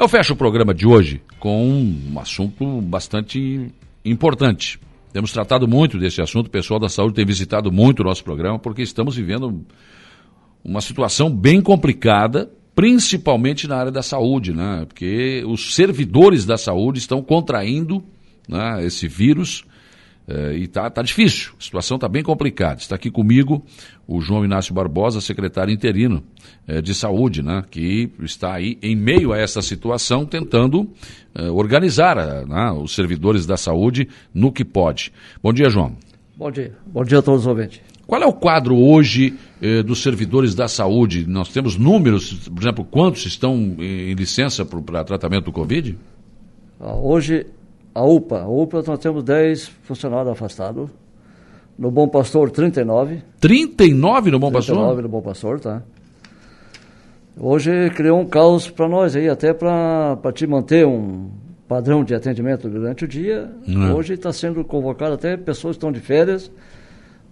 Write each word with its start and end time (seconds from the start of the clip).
Eu 0.00 0.08
fecho 0.08 0.32
o 0.32 0.36
programa 0.36 0.72
de 0.72 0.86
hoje 0.86 1.20
com 1.38 1.62
um 1.62 2.18
assunto 2.18 2.80
bastante 2.80 3.70
importante. 4.02 4.80
Temos 5.12 5.30
tratado 5.30 5.68
muito 5.68 5.98
desse 5.98 6.22
assunto, 6.22 6.46
o 6.46 6.50
pessoal 6.50 6.80
da 6.80 6.88
saúde 6.88 7.16
tem 7.16 7.26
visitado 7.26 7.70
muito 7.70 8.00
o 8.00 8.04
nosso 8.04 8.24
programa, 8.24 8.58
porque 8.58 8.80
estamos 8.80 9.14
vivendo 9.14 9.62
uma 10.64 10.80
situação 10.80 11.28
bem 11.28 11.60
complicada, 11.60 12.50
principalmente 12.74 13.68
na 13.68 13.76
área 13.76 13.92
da 13.92 14.02
saúde, 14.02 14.54
né? 14.54 14.86
Porque 14.88 15.44
os 15.46 15.74
servidores 15.74 16.46
da 16.46 16.56
saúde 16.56 16.98
estão 16.98 17.20
contraindo 17.20 18.02
né, 18.48 18.82
esse 18.82 19.06
vírus 19.06 19.64
eh, 20.30 20.58
e 20.58 20.68
tá, 20.68 20.88
tá 20.88 21.02
difícil, 21.02 21.52
a 21.58 21.62
situação 21.62 21.96
está 21.96 22.08
bem 22.08 22.22
complicada. 22.22 22.80
Está 22.80 22.94
aqui 22.94 23.10
comigo 23.10 23.64
o 24.06 24.20
João 24.20 24.44
Inácio 24.44 24.72
Barbosa, 24.72 25.20
secretário 25.20 25.74
interino 25.74 26.22
eh, 26.68 26.80
de 26.80 26.94
saúde, 26.94 27.42
né, 27.42 27.64
que 27.68 28.10
está 28.22 28.54
aí 28.54 28.78
em 28.80 28.94
meio 28.94 29.32
a 29.32 29.38
essa 29.38 29.60
situação 29.60 30.24
tentando 30.24 30.88
eh, 31.34 31.50
organizar 31.50 32.46
né, 32.46 32.70
os 32.70 32.94
servidores 32.94 33.44
da 33.44 33.56
saúde 33.56 34.08
no 34.32 34.52
que 34.52 34.64
pode. 34.64 35.12
Bom 35.42 35.52
dia, 35.52 35.68
João. 35.68 35.96
Bom 36.36 36.50
dia. 36.50 36.72
Bom 36.86 37.04
dia 37.04 37.18
a 37.18 37.22
todos 37.22 37.40
os 37.40 37.46
ouvintes. 37.48 37.80
Qual 38.06 38.22
é 38.22 38.26
o 38.26 38.32
quadro 38.32 38.76
hoje 38.76 39.34
eh, 39.60 39.82
dos 39.82 40.02
servidores 40.02 40.54
da 40.54 40.68
saúde? 40.68 41.26
Nós 41.28 41.48
temos 41.48 41.76
números, 41.76 42.48
por 42.48 42.60
exemplo, 42.60 42.84
quantos 42.84 43.26
estão 43.26 43.76
em 43.78 44.14
licença 44.14 44.64
para 44.64 45.04
tratamento 45.04 45.46
do 45.46 45.52
Covid? 45.52 45.96
Ah, 46.80 46.94
hoje 46.94 47.46
a 47.94 48.04
UPA. 48.04 48.42
A 48.42 48.48
UPA 48.48 48.82
nós 48.86 48.98
temos 48.98 49.22
10 49.24 49.68
funcionários 49.82 50.32
afastados. 50.32 50.90
No 51.78 51.90
Bom 51.90 52.08
Pastor, 52.08 52.50
39. 52.50 53.22
39 53.40 54.30
no 54.30 54.38
Bom 54.38 54.52
Pastor? 54.52 54.74
39 54.76 55.02
no 55.02 55.08
Bom 55.08 55.22
Pastor, 55.22 55.60
tá. 55.60 55.82
Hoje 57.38 57.90
criou 57.90 58.20
um 58.20 58.26
caos 58.26 58.68
para 58.68 58.86
nós 58.86 59.16
aí, 59.16 59.28
até 59.28 59.54
para 59.54 60.18
te 60.34 60.46
manter 60.46 60.86
um 60.86 61.30
padrão 61.66 62.04
de 62.04 62.14
atendimento 62.14 62.68
durante 62.68 63.04
o 63.04 63.08
dia. 63.08 63.50
Hum. 63.66 63.94
Hoje 63.94 64.14
está 64.14 64.32
sendo 64.32 64.64
convocado 64.64 65.14
até 65.14 65.36
pessoas 65.36 65.76
que 65.76 65.78
estão 65.78 65.92
de 65.92 66.00
férias 66.00 66.50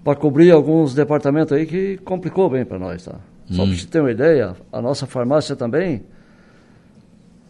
para 0.03 0.17
cobrir 0.17 0.51
alguns 0.51 0.95
departamentos 0.95 1.53
aí 1.53 1.67
que 1.67 1.99
complicou 1.99 2.49
bem 2.49 2.65
para 2.65 2.79
nós, 2.79 3.05
tá? 3.05 3.17
Só 3.51 3.65
hum. 3.65 3.67
para 3.67 3.77
você 3.77 3.87
ter 3.87 4.01
uma 4.01 4.11
ideia, 4.11 4.55
a 4.73 4.81
nossa 4.81 5.07
farmácia 5.07 5.57
também, 5.57 6.05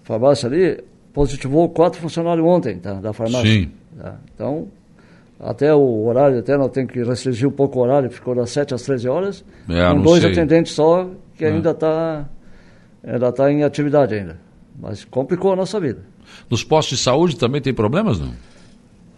farmácia 0.02 0.48
ali, 0.48 0.82
positivou 1.18 1.68
quatro 1.68 2.00
funcionários 2.00 2.46
ontem 2.46 2.78
tá, 2.78 2.94
da 2.94 3.12
farmácia. 3.12 3.50
Sim. 3.50 3.72
Tá? 4.00 4.14
Então, 4.32 4.68
até 5.40 5.74
o 5.74 6.06
horário, 6.06 6.38
até 6.38 6.56
nós 6.56 6.70
temos 6.70 6.92
que 6.92 7.02
restringir 7.02 7.48
um 7.48 7.50
pouco 7.50 7.80
o 7.80 7.82
horário, 7.82 8.08
ficou 8.08 8.36
das 8.36 8.50
7 8.50 8.72
às 8.72 8.82
13 8.82 9.08
horas, 9.08 9.44
é, 9.68 9.92
com 9.92 10.00
dois 10.00 10.22
sei. 10.22 10.30
atendentes 10.30 10.74
só, 10.74 11.10
que 11.36 11.44
é. 11.44 11.48
ainda 11.48 11.72
está 11.72 12.24
ainda 13.02 13.32
tá 13.32 13.50
em 13.50 13.64
atividade 13.64 14.14
ainda. 14.14 14.38
Mas 14.80 15.04
complicou 15.04 15.52
a 15.52 15.56
nossa 15.56 15.80
vida. 15.80 15.98
Nos 16.48 16.62
postos 16.62 16.98
de 16.98 17.02
saúde 17.02 17.36
também 17.36 17.60
tem 17.60 17.74
problemas, 17.74 18.20
não? 18.20 18.30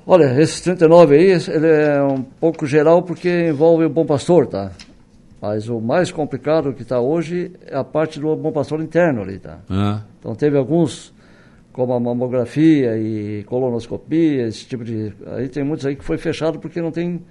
Olha, 0.07 0.41
esses 0.41 0.63
39 0.63 1.15
aí, 1.15 1.33
ele 1.33 1.67
é 1.67 2.03
um 2.03 2.23
pouco 2.23 2.67
geral 2.67 3.03
porque 3.03 3.51
envolve 3.51 3.85
o 3.85 3.91
Bom 3.91 4.07
Pastor, 4.07 4.47
tá? 4.47 4.71
Mas 5.39 5.69
o 5.69 5.79
mais 5.79 6.11
complicado 6.11 6.73
que 6.73 6.81
está 6.81 6.99
hoje 6.99 7.53
é 7.67 7.77
a 7.77 7.85
parte 7.85 8.19
do 8.19 8.35
Bom 8.37 8.53
Pastor 8.53 8.81
interno 8.81 9.21
ali, 9.21 9.39
tá? 9.39 9.59
É. 9.71 10.01
Então 10.19 10.35
teve 10.35 10.57
alguns 10.57 11.13
como 11.73 11.93
a 11.93 12.01
mamografia 12.01 12.97
e 12.99 13.45
colonoscopia, 13.45 14.47
esse 14.47 14.67
tipo 14.67 14.85
de. 14.85 15.13
Aí 15.27 15.49
tem 15.49 15.65
muitos 15.65 15.87
aí 15.87 15.97
que 15.97 16.05
foi 16.05 16.19
fechado 16.19 16.59
porque 16.59 16.81
não 16.81 16.91
tem. 16.91 17.23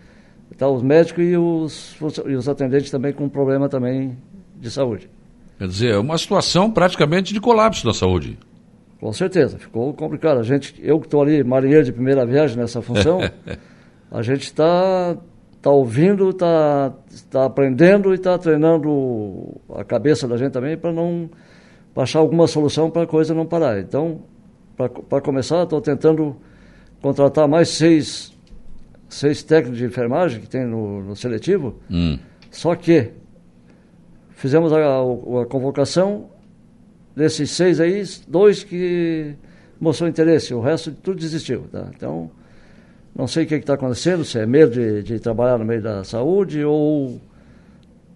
Tá, 0.57 0.67
os 0.67 0.81
médicos 0.81 1.23
e 1.23 1.37
os, 1.37 1.95
e 2.25 2.33
os 2.33 2.49
atendentes 2.49 2.89
também 2.89 3.13
com 3.13 3.29
problema 3.29 3.69
também 3.69 4.17
de 4.59 4.71
saúde. 4.71 5.07
Quer 5.59 5.67
dizer, 5.67 5.93
é 5.93 5.97
uma 5.97 6.17
situação 6.17 6.71
praticamente 6.71 7.33
de 7.33 7.39
colapso 7.39 7.85
da 7.85 7.93
saúde. 7.93 8.37
Com 8.99 9.13
certeza, 9.13 9.59
ficou 9.59 9.93
complicado. 9.93 10.39
A 10.39 10.43
gente, 10.43 10.73
eu 10.81 10.99
que 10.99 11.05
estou 11.05 11.21
ali, 11.21 11.43
marinheiro 11.43 11.85
de 11.85 11.93
primeira 11.93 12.25
viagem 12.25 12.57
nessa 12.57 12.81
função, 12.81 13.19
a 14.09 14.21
gente 14.21 14.43
está 14.43 15.15
tá 15.61 15.69
ouvindo, 15.69 16.29
está 16.29 16.93
tá 17.29 17.45
aprendendo 17.45 18.11
e 18.11 18.15
está 18.15 18.37
treinando 18.37 19.55
a 19.75 19.83
cabeça 19.83 20.27
da 20.27 20.35
gente 20.35 20.51
também 20.51 20.77
para 20.77 20.91
não 20.91 21.29
achar 21.95 22.19
alguma 22.19 22.47
solução 22.47 22.89
para 22.89 23.03
a 23.03 23.07
coisa 23.07 23.33
não 23.33 23.45
parar. 23.45 23.79
Então, 23.79 24.21
para 24.87 25.19
começar, 25.19 25.63
estou 25.63 25.81
tentando 25.81 26.37
contratar 27.01 27.49
mais 27.49 27.67
seis, 27.67 28.33
seis 29.09 29.43
técnicos 29.43 29.77
de 29.77 29.85
enfermagem 29.85 30.39
que 30.39 30.47
tem 30.47 30.65
no, 30.65 31.03
no 31.03 31.15
seletivo. 31.17 31.79
Hum. 31.91 32.17
Só 32.49 32.73
que 32.75 33.11
fizemos 34.31 34.71
a, 34.71 34.77
a, 34.77 35.41
a, 35.41 35.45
convocação 35.45 36.29
desses 37.13 37.51
seis 37.51 37.81
aí, 37.81 38.01
dois 38.25 38.63
que 38.63 39.35
mostrou 39.81 40.09
interesse, 40.09 40.53
o 40.53 40.61
resto 40.61 40.93
tudo 40.93 41.19
desistiu. 41.19 41.65
Tá? 41.69 41.89
Então, 41.93 42.31
não 43.13 43.27
sei 43.27 43.43
o 43.43 43.47
que 43.47 43.55
está 43.55 43.73
acontecendo, 43.73 44.23
se 44.23 44.39
é 44.39 44.45
medo 44.45 44.71
de, 44.71 45.03
de 45.03 45.19
trabalhar 45.19 45.57
no 45.57 45.65
meio 45.65 45.81
da 45.81 46.05
saúde 46.05 46.63
ou, 46.63 47.19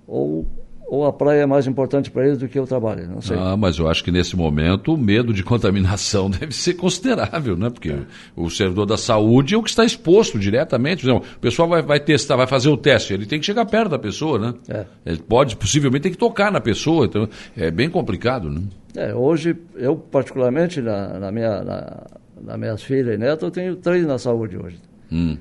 ou 0.07 0.47
ou 0.93 1.07
a 1.07 1.11
praia 1.11 1.41
é 1.41 1.45
mais 1.47 1.65
importante 1.65 2.11
para 2.11 2.23
eles 2.23 2.37
do 2.37 2.47
que 2.47 2.59
o 2.59 2.67
trabalho, 2.67 3.07
não 3.07 3.19
sei. 3.19 3.35
Ah, 3.35 3.57
mas 3.57 3.79
eu 3.79 3.89
acho 3.89 4.03
que 4.03 4.11
nesse 4.11 4.35
momento 4.35 4.93
o 4.93 4.97
medo 4.97 5.33
de 5.33 5.43
contaminação 5.43 6.29
deve 6.39 6.53
ser 6.53 6.75
considerável, 6.75 7.57
né? 7.57 7.71
Porque 7.71 7.89
é. 7.89 8.01
o 8.35 8.47
servidor 8.47 8.85
da 8.85 8.95
saúde 8.95 9.55
é 9.55 9.57
o 9.57 9.63
que 9.63 9.71
está 9.71 9.83
exposto 9.83 10.37
diretamente. 10.37 11.03
Exemplo, 11.03 11.27
o 11.35 11.39
pessoal 11.39 11.67
vai, 11.67 11.81
vai 11.81 11.99
testar, 11.99 12.35
vai 12.35 12.45
fazer 12.45 12.69
o 12.69 12.77
teste, 12.77 13.11
ele 13.11 13.25
tem 13.25 13.39
que 13.39 13.45
chegar 13.45 13.65
perto 13.65 13.89
da 13.89 13.97
pessoa, 13.97 14.37
né? 14.37 14.53
É. 14.69 14.85
Ele 15.03 15.17
pode, 15.17 15.55
possivelmente, 15.55 16.03
ter 16.03 16.11
que 16.11 16.17
tocar 16.17 16.51
na 16.51 16.61
pessoa, 16.61 17.07
então 17.07 17.27
é 17.57 17.71
bem 17.71 17.89
complicado, 17.89 18.47
né? 18.47 18.61
É, 18.95 19.15
hoje, 19.15 19.55
eu 19.75 19.95
particularmente, 19.95 20.79
na, 20.79 21.17
na 21.17 21.31
minha, 21.31 21.63
na, 21.63 22.03
na 22.39 22.55
minhas 22.55 22.83
filhas 22.83 23.15
e 23.15 23.17
netas, 23.17 23.41
eu 23.41 23.51
tenho 23.51 23.75
três 23.77 24.05
na 24.05 24.19
saúde 24.19 24.57
hoje. 24.57 24.77
Hum. 25.11 25.39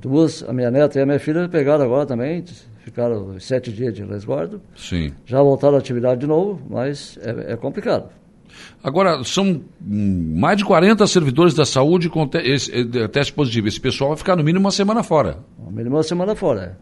Duas, 0.00 0.42
a 0.48 0.52
minha 0.54 0.70
neta 0.70 0.98
e 0.98 1.02
a 1.02 1.06
minha 1.06 1.20
filha 1.20 1.46
pegaram 1.46 1.84
agora 1.84 2.06
também, 2.06 2.42
ficaram 2.86 3.38
sete 3.40 3.72
dias 3.72 3.92
de 3.92 4.04
resguardo. 4.04 4.62
Sim. 4.76 5.12
Já 5.24 5.42
voltaram 5.42 5.74
à 5.74 5.78
atividade 5.80 6.20
de 6.20 6.26
novo, 6.26 6.62
mas 6.70 7.18
é, 7.20 7.54
é 7.54 7.56
complicado. 7.56 8.08
Agora, 8.82 9.24
são 9.24 9.60
mais 9.80 10.56
de 10.56 10.64
40 10.64 11.04
servidores 11.08 11.52
da 11.52 11.64
saúde 11.64 12.08
com 12.08 12.28
te 12.28 12.38
esse, 12.38 12.72
eh, 12.72 13.08
teste 13.08 13.32
positivo. 13.32 13.66
Esse 13.66 13.80
pessoal 13.80 14.10
vai 14.10 14.16
ficar 14.16 14.36
no 14.36 14.44
mínimo 14.44 14.64
uma 14.64 14.70
semana 14.70 15.02
fora. 15.02 15.38
No 15.58 15.72
mínimo 15.72 15.96
uma 15.96 16.04
semana 16.04 16.36
fora, 16.36 16.78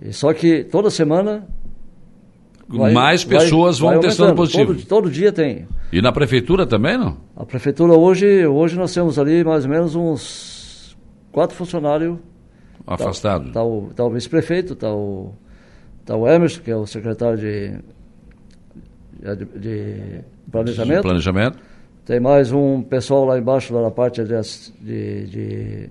é. 0.00 0.08
E 0.08 0.12
só 0.12 0.32
que 0.32 0.62
toda 0.62 0.88
semana. 0.88 1.44
Vai, 2.68 2.92
mais 2.92 3.24
pessoas 3.24 3.80
vai, 3.80 3.92
vão 3.92 4.00
vai 4.00 4.08
testando 4.08 4.34
positivo. 4.36 4.74
Todo, 4.74 4.86
todo, 4.86 5.10
dia 5.10 5.32
tem. 5.32 5.66
E 5.92 6.00
na 6.00 6.12
prefeitura 6.12 6.64
também, 6.64 6.96
não? 6.96 7.16
A 7.36 7.44
prefeitura 7.44 7.94
hoje, 7.94 8.46
hoje 8.46 8.76
nós 8.76 8.94
temos 8.94 9.18
ali 9.18 9.42
mais 9.44 9.64
ou 9.64 9.70
menos 9.70 9.94
uns 9.96 10.96
quatro 11.32 11.56
funcionários 11.56 12.18
Afastado. 12.86 13.48
Está 13.48 13.60
tá 13.60 13.64
o, 13.64 13.90
tá 13.94 14.04
o 14.04 14.10
vice-prefeito, 14.10 14.72
está 14.72 14.92
o, 14.92 15.32
tá 16.04 16.16
o 16.16 16.28
Emerson, 16.28 16.60
que 16.62 16.70
é 16.70 16.76
o 16.76 16.86
secretário 16.86 17.38
de, 17.38 17.78
de, 19.20 19.44
de 19.58 20.20
planejamento. 20.50 20.96
De 20.96 21.02
planejamento. 21.02 21.58
Tem 22.04 22.20
mais 22.20 22.52
um 22.52 22.82
pessoal 22.82 23.24
lá 23.24 23.36
embaixo, 23.36 23.74
lá 23.74 23.82
na 23.82 23.90
parte 23.90 24.22
de, 24.22 24.40
de, 24.80 25.26
de, 25.26 25.90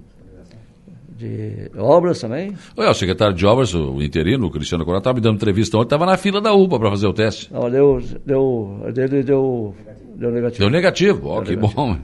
de 1.10 1.72
obras 1.78 2.22
também. 2.22 2.56
Olha, 2.78 2.92
o 2.92 2.94
secretário 2.94 3.36
de 3.36 3.46
obras, 3.46 3.74
o 3.74 4.02
interino, 4.02 4.48
o 4.48 4.52
Cristiano 4.52 4.86
Coral, 4.86 5.00
estava 5.00 5.16
me 5.16 5.22
dando 5.22 5.36
entrevista 5.36 5.76
ontem, 5.78 5.88
estava 5.88 6.06
na 6.06 6.16
fila 6.16 6.40
da 6.40 6.54
UPA 6.54 6.80
para 6.80 6.90
fazer 6.92 7.08
o 7.08 7.14
teste. 7.14 7.54
Não, 7.54 7.70
deu, 7.70 8.02
deu, 8.26 8.92
dele 8.94 9.24
deu, 9.24 9.76
deu 10.16 10.32
negativo. 10.32 10.60
Deu 10.60 10.70
negativo, 10.70 11.28
ó, 11.28 11.40
oh, 11.40 11.42
que 11.42 11.56
negativo. 11.56 11.76
bom. 11.76 11.98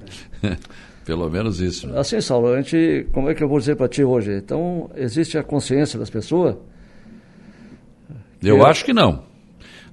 Pelo 1.06 1.30
menos 1.30 1.60
isso. 1.60 1.88
Né? 1.88 2.00
Assim, 2.00 2.22
Saulo, 2.22 2.54
a 2.54 2.62
gente, 2.62 3.08
como 3.12 3.30
é 3.30 3.34
que 3.34 3.44
eu 3.44 3.50
vou 3.50 3.60
dizer 3.60 3.76
para 3.76 3.88
ti 3.88 4.04
hoje? 4.04 4.34
Então, 4.34 4.90
existe 4.96 5.38
a 5.38 5.44
consciência 5.44 5.98
das 5.98 6.10
pessoas? 6.10 6.56
Eu 8.42 8.66
é... 8.66 8.70
acho 8.70 8.86
que 8.86 8.94
não. 8.94 9.24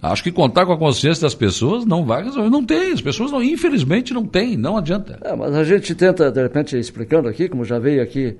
Acho 0.00 0.22
que 0.22 0.30
contar 0.30 0.64
com 0.64 0.72
a 0.72 0.78
consciência 0.78 1.22
das 1.22 1.34
pessoas 1.34 1.84
não 1.84 2.04
vai 2.04 2.22
resolver. 2.22 2.48
Não 2.50 2.64
tem, 2.64 2.92
as 2.92 3.00
pessoas 3.00 3.32
não, 3.32 3.42
infelizmente 3.42 4.14
não 4.14 4.24
tem, 4.24 4.56
não 4.56 4.76
adianta. 4.76 5.18
É, 5.24 5.34
mas 5.34 5.54
a 5.54 5.64
gente 5.64 5.92
tenta, 5.94 6.30
de 6.30 6.40
repente, 6.40 6.78
explicando 6.78 7.28
aqui, 7.28 7.48
como 7.48 7.64
já 7.64 7.80
veio 7.80 8.00
aqui, 8.00 8.36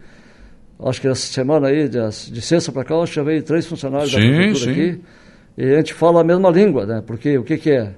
acho 0.85 1.01
que 1.01 1.09
essa 1.09 1.27
semana 1.27 1.67
aí, 1.67 1.89
de, 1.89 1.99
de 2.31 2.41
sexta 2.41 2.71
para 2.71 2.85
cá, 2.85 2.95
acho 2.97 3.11
que 3.11 3.17
já 3.17 3.25
veio 3.25 3.43
três 3.43 3.67
funcionários 3.67 4.13
sim, 4.13 4.19
da 4.19 4.23
prefeitura 4.23 4.71
aqui, 4.71 5.01
e 5.57 5.65
a 5.65 5.77
gente 5.79 5.95
fala 5.95 6.21
a 6.21 6.25
mesma 6.25 6.49
língua, 6.49 6.87
né? 6.87 7.03
Porque 7.05 7.37
o 7.37 7.43
que, 7.43 7.59
que 7.59 7.73
é? 7.73 7.93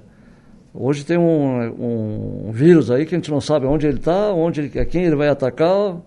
Hoje 0.73 1.03
tem 1.05 1.17
um, 1.17 2.47
um, 2.47 2.51
vírus 2.51 2.89
aí 2.89 3.05
que 3.05 3.13
a 3.13 3.17
gente 3.17 3.29
não 3.29 3.41
sabe 3.41 3.65
onde 3.65 3.85
ele 3.85 3.97
está, 3.97 4.31
onde 4.31 4.61
ele, 4.61 4.85
quem 4.85 5.03
ele 5.03 5.17
vai 5.17 5.27
atacar, 5.27 6.01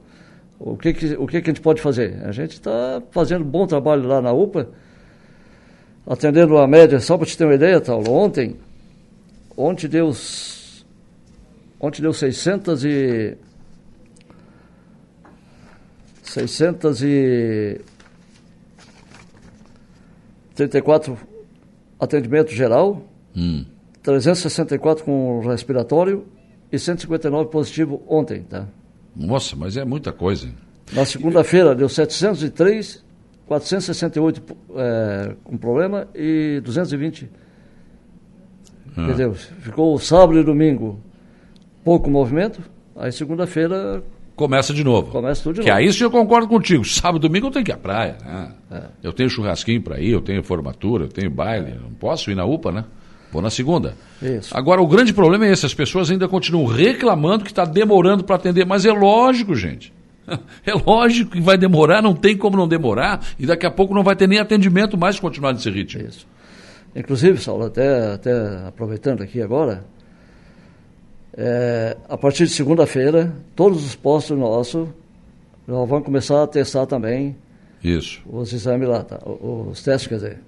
o 0.58 0.76
que, 0.76 0.94
que, 0.94 1.14
o 1.14 1.26
que, 1.26 1.42
que 1.42 1.50
a 1.50 1.52
gente 1.52 1.60
pode 1.60 1.82
fazer. 1.82 2.22
A 2.24 2.32
gente 2.32 2.52
está 2.52 3.02
fazendo 3.10 3.44
bom 3.44 3.66
trabalho 3.66 4.08
lá 4.08 4.22
na 4.22 4.32
UPA, 4.32 4.70
atendendo 6.06 6.56
a 6.56 6.66
média, 6.66 6.98
só 6.98 7.18
para 7.18 7.26
te 7.26 7.36
ter 7.36 7.44
uma 7.44 7.54
ideia, 7.54 7.78
Paulo, 7.78 8.10
ontem, 8.10 8.56
ontem 9.54 9.86
deu, 9.86 10.10
ontem 11.78 12.00
deu 12.00 12.14
600 12.14 12.84
e... 12.86 13.36
600 16.22 17.02
e... 17.02 17.80
34 20.54 21.18
atendimento 22.00 22.50
geral. 22.50 23.02
Hum 23.36 23.73
364 24.04 25.02
com 25.02 25.40
respiratório 25.40 26.26
e 26.70 26.78
159 26.78 27.50
positivo 27.50 28.02
ontem, 28.06 28.42
tá? 28.42 28.66
Nossa, 29.16 29.56
mas 29.56 29.76
é 29.78 29.84
muita 29.84 30.12
coisa. 30.12 30.48
Na 30.92 31.06
segunda-feira 31.06 31.74
deu 31.74 31.88
703, 31.88 33.02
468 33.46 34.42
é, 34.76 35.36
com 35.42 35.56
problema 35.56 36.06
e 36.14 36.60
220. 36.62 37.30
Ah. 38.94 39.02
Entendeu? 39.04 39.32
Ficou 39.34 39.98
sábado 39.98 40.38
e 40.38 40.44
domingo 40.44 41.00
pouco 41.82 42.10
movimento, 42.10 42.60
aí 42.94 43.10
segunda-feira 43.10 44.04
começa 44.36 44.74
de 44.74 44.84
novo. 44.84 45.12
Começa 45.12 45.42
tudo 45.42 45.56
de 45.56 45.60
que 45.62 45.68
novo. 45.68 45.78
aí 45.78 45.90
sim 45.90 46.04
eu 46.04 46.10
concordo 46.10 46.46
contigo. 46.46 46.84
Sábado 46.84 47.24
e 47.24 47.28
domingo 47.28 47.46
eu 47.46 47.50
tenho 47.50 47.64
que 47.64 47.70
ir 47.70 47.74
à 47.74 47.78
praia. 47.78 48.18
Né? 48.22 48.52
É. 48.70 48.82
Eu 49.02 49.14
tenho 49.14 49.30
churrasquinho 49.30 49.80
para 49.82 49.98
ir, 49.98 50.10
eu 50.10 50.20
tenho 50.20 50.42
formatura, 50.42 51.04
eu 51.04 51.08
tenho 51.08 51.30
baile. 51.30 51.78
Não 51.80 51.92
posso 51.94 52.30
ir 52.30 52.34
na 52.34 52.44
UPA, 52.44 52.70
né? 52.70 52.84
Na 53.42 53.50
segunda. 53.50 53.96
Isso. 54.22 54.56
Agora, 54.56 54.80
o 54.80 54.86
grande 54.86 55.12
problema 55.12 55.46
é 55.46 55.52
esse: 55.52 55.66
as 55.66 55.74
pessoas 55.74 56.10
ainda 56.10 56.28
continuam 56.28 56.66
reclamando 56.66 57.44
que 57.44 57.50
está 57.50 57.64
demorando 57.64 58.24
para 58.24 58.36
atender. 58.36 58.64
Mas 58.64 58.84
é 58.84 58.92
lógico, 58.92 59.54
gente. 59.54 59.92
É 60.64 60.72
lógico 60.72 61.32
que 61.32 61.40
vai 61.40 61.58
demorar, 61.58 62.00
não 62.00 62.14
tem 62.14 62.34
como 62.34 62.56
não 62.56 62.66
demorar, 62.66 63.22
e 63.38 63.44
daqui 63.44 63.66
a 63.66 63.70
pouco 63.70 63.94
não 63.94 64.02
vai 64.02 64.16
ter 64.16 64.26
nem 64.26 64.38
atendimento 64.38 64.96
mais 64.96 65.20
continuar 65.20 65.52
nesse 65.52 65.68
ritmo. 65.68 66.00
Isso. 66.00 66.26
Inclusive, 66.96 67.38
Saulo, 67.38 67.66
até, 67.66 68.14
até 68.14 68.32
aproveitando 68.66 69.22
aqui 69.22 69.42
agora, 69.42 69.84
é, 71.36 71.94
a 72.08 72.16
partir 72.16 72.44
de 72.44 72.52
segunda-feira, 72.52 73.34
todos 73.54 73.84
os 73.84 73.94
postos 73.94 74.38
nossos 74.38 74.88
nós 75.66 75.88
vamos 75.88 76.04
começar 76.04 76.42
a 76.42 76.46
testar 76.46 76.86
também 76.86 77.36
Isso. 77.82 78.20
os 78.26 78.52
exames 78.52 78.86
lá, 78.86 79.02
tá? 79.02 79.18
os 79.26 79.82
testes, 79.82 80.06
quer 80.08 80.14
dizer. 80.16 80.38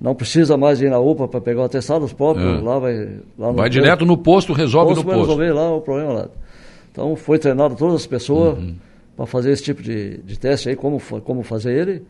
Não 0.00 0.14
precisa 0.14 0.56
mais 0.56 0.80
ir 0.80 0.90
na 0.90 0.98
UPA 1.00 1.26
para 1.26 1.40
pegar 1.40 1.62
o 1.62 1.64
atestado, 1.64 2.04
os 2.04 2.12
próprios 2.12 2.60
É. 2.60 2.62
lá 2.62 2.78
vai... 2.78 2.94
Lá 3.36 3.48
no 3.48 3.54
Vai 3.54 3.68
direto 3.68 4.06
no 4.06 4.16
posto, 4.16 4.52
resolve 4.52 4.94
posto 4.94 5.04
no 5.04 5.12
posto. 5.12 5.20
resolver 5.20 5.52
lá 5.52 5.74
o 5.74 5.80
problema 5.80 6.12
lá. 6.12 6.28
Então 6.92 7.16
foi 7.16 7.38
treinado 7.38 7.74
todas 7.74 7.96
as 7.96 8.06
pessoas 8.06 8.58
Uhum. 8.58 8.76
para 9.16 9.26
fazer 9.26 9.50
esse 9.50 9.62
tipo 9.64 9.82
de, 9.82 10.18
de 10.18 10.38
teste 10.38 10.68
aí, 10.68 10.76
como, 10.76 11.00
como 11.24 11.42
fazer 11.42 11.72
ele. 11.76 12.02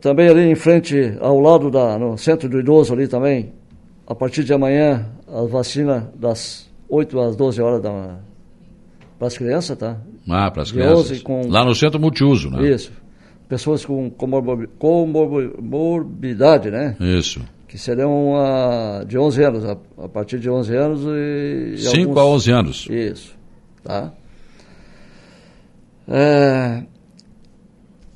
Também 0.00 0.28
ali 0.28 0.42
em 0.50 0.54
frente, 0.54 1.14
ao 1.20 1.40
lado 1.40 1.70
da, 1.70 1.98
no 1.98 2.16
centro 2.18 2.48
do 2.48 2.60
idoso 2.60 2.92
ali 2.92 3.08
também, 3.08 3.52
a 4.06 4.14
partir 4.14 4.44
de 4.44 4.52
amanhã, 4.52 5.06
a 5.26 5.42
vacina 5.42 6.10
das 6.14 6.68
8 6.88 7.18
às 7.20 7.36
12 7.36 7.60
horas 7.62 7.80
da, 7.82 8.16
para 9.18 9.28
as 9.28 9.36
crianças, 9.38 9.76
tá? 9.78 9.96
Ah, 10.28 10.50
para 10.50 10.62
as 10.62 10.70
crianças. 10.72 11.10
11 11.12 11.20
com- 11.22 11.48
Lá 11.48 11.64
no 11.64 11.74
centro 11.74 11.98
multiuso, 11.98 12.50
né? 12.50 12.68
Isso. 12.68 12.92
Pessoas 13.48 13.84
com 13.84 14.10
comorbi- 14.10 14.68
comorbidade, 14.78 16.70
né? 16.70 16.96
Isso. 17.00 17.40
Que 17.66 17.78
seriam 17.78 18.34
ah, 18.36 19.04
de 19.06 19.18
11 19.18 19.42
anos, 19.42 19.64
a, 19.64 19.76
a 20.04 20.08
partir 20.08 20.38
de 20.38 20.48
11 20.50 20.74
anos 20.76 21.00
e... 21.04 21.74
e 21.74 21.78
5 21.78 21.98
alguns- 22.10 22.18
a 22.18 22.24
11 22.26 22.50
anos. 22.52 22.86
Isso, 22.90 23.34
tá? 23.82 24.12
É, 26.06 26.82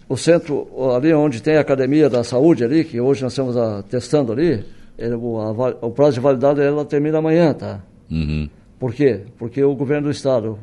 o 0.08 0.16
centro, 0.16 0.68
ali 0.94 1.12
onde 1.12 1.42
tem 1.42 1.56
a 1.56 1.60
Academia 1.60 2.08
da 2.08 2.24
Saúde 2.24 2.64
ali, 2.64 2.84
que 2.84 3.00
hoje 3.00 3.22
nós 3.22 3.32
estamos 3.32 3.56
ah, 3.56 3.82
testando 3.88 4.32
ali, 4.32 4.64
ele- 4.98 5.14
o, 5.14 5.38
a 5.38 5.50
o 5.86 5.90
prazo 5.90 6.14
de 6.14 6.20
validade 6.20 6.60
ela 6.60 6.84
termina 6.84 7.18
amanhã, 7.18 7.52
tá? 7.52 7.80
Uhum. 8.10 8.48
Por 8.78 8.92
quê? 8.94 9.22
Porque 9.38 9.62
o 9.62 9.74
governo 9.74 10.08
do 10.08 10.10
estado, 10.10 10.58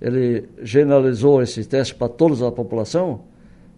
ele 0.00 0.48
generalizou 0.62 1.42
esse 1.42 1.64
teste 1.64 1.94
para 1.94 2.08
toda 2.08 2.48
a 2.48 2.52
população, 2.52 3.20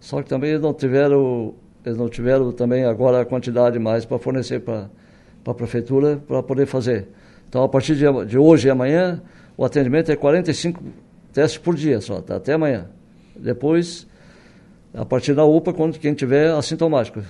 só 0.05 0.21
que 0.21 0.29
também 0.29 0.51
eles 0.51 0.61
não 0.61 0.71
tiveram, 0.71 1.55
eles 1.83 1.97
não 1.97 2.07
tiveram 2.07 2.51
também 2.51 2.85
agora 2.85 3.21
a 3.21 3.25
quantidade 3.25 3.79
mais 3.79 4.05
para 4.05 4.19
fornecer 4.19 4.59
para 4.59 4.87
a 5.43 5.53
prefeitura 5.55 6.21
para 6.27 6.43
poder 6.43 6.67
fazer. 6.67 7.07
Então, 7.49 7.63
a 7.63 7.67
partir 7.67 7.95
de, 7.95 8.05
de 8.27 8.37
hoje 8.37 8.67
e 8.67 8.69
amanhã, 8.69 9.19
o 9.57 9.65
atendimento 9.65 10.11
é 10.11 10.15
45 10.15 10.79
testes 11.33 11.57
por 11.57 11.73
dia 11.75 11.99
só, 12.01 12.21
tá? 12.21 12.35
até 12.35 12.53
amanhã. 12.53 12.85
Depois, 13.35 14.05
a 14.93 15.03
partir 15.03 15.33
da 15.33 15.43
UPA, 15.43 15.73
quando 15.73 15.97
quem 15.97 16.13
tiver 16.13 16.51
assintomático. 16.51 17.23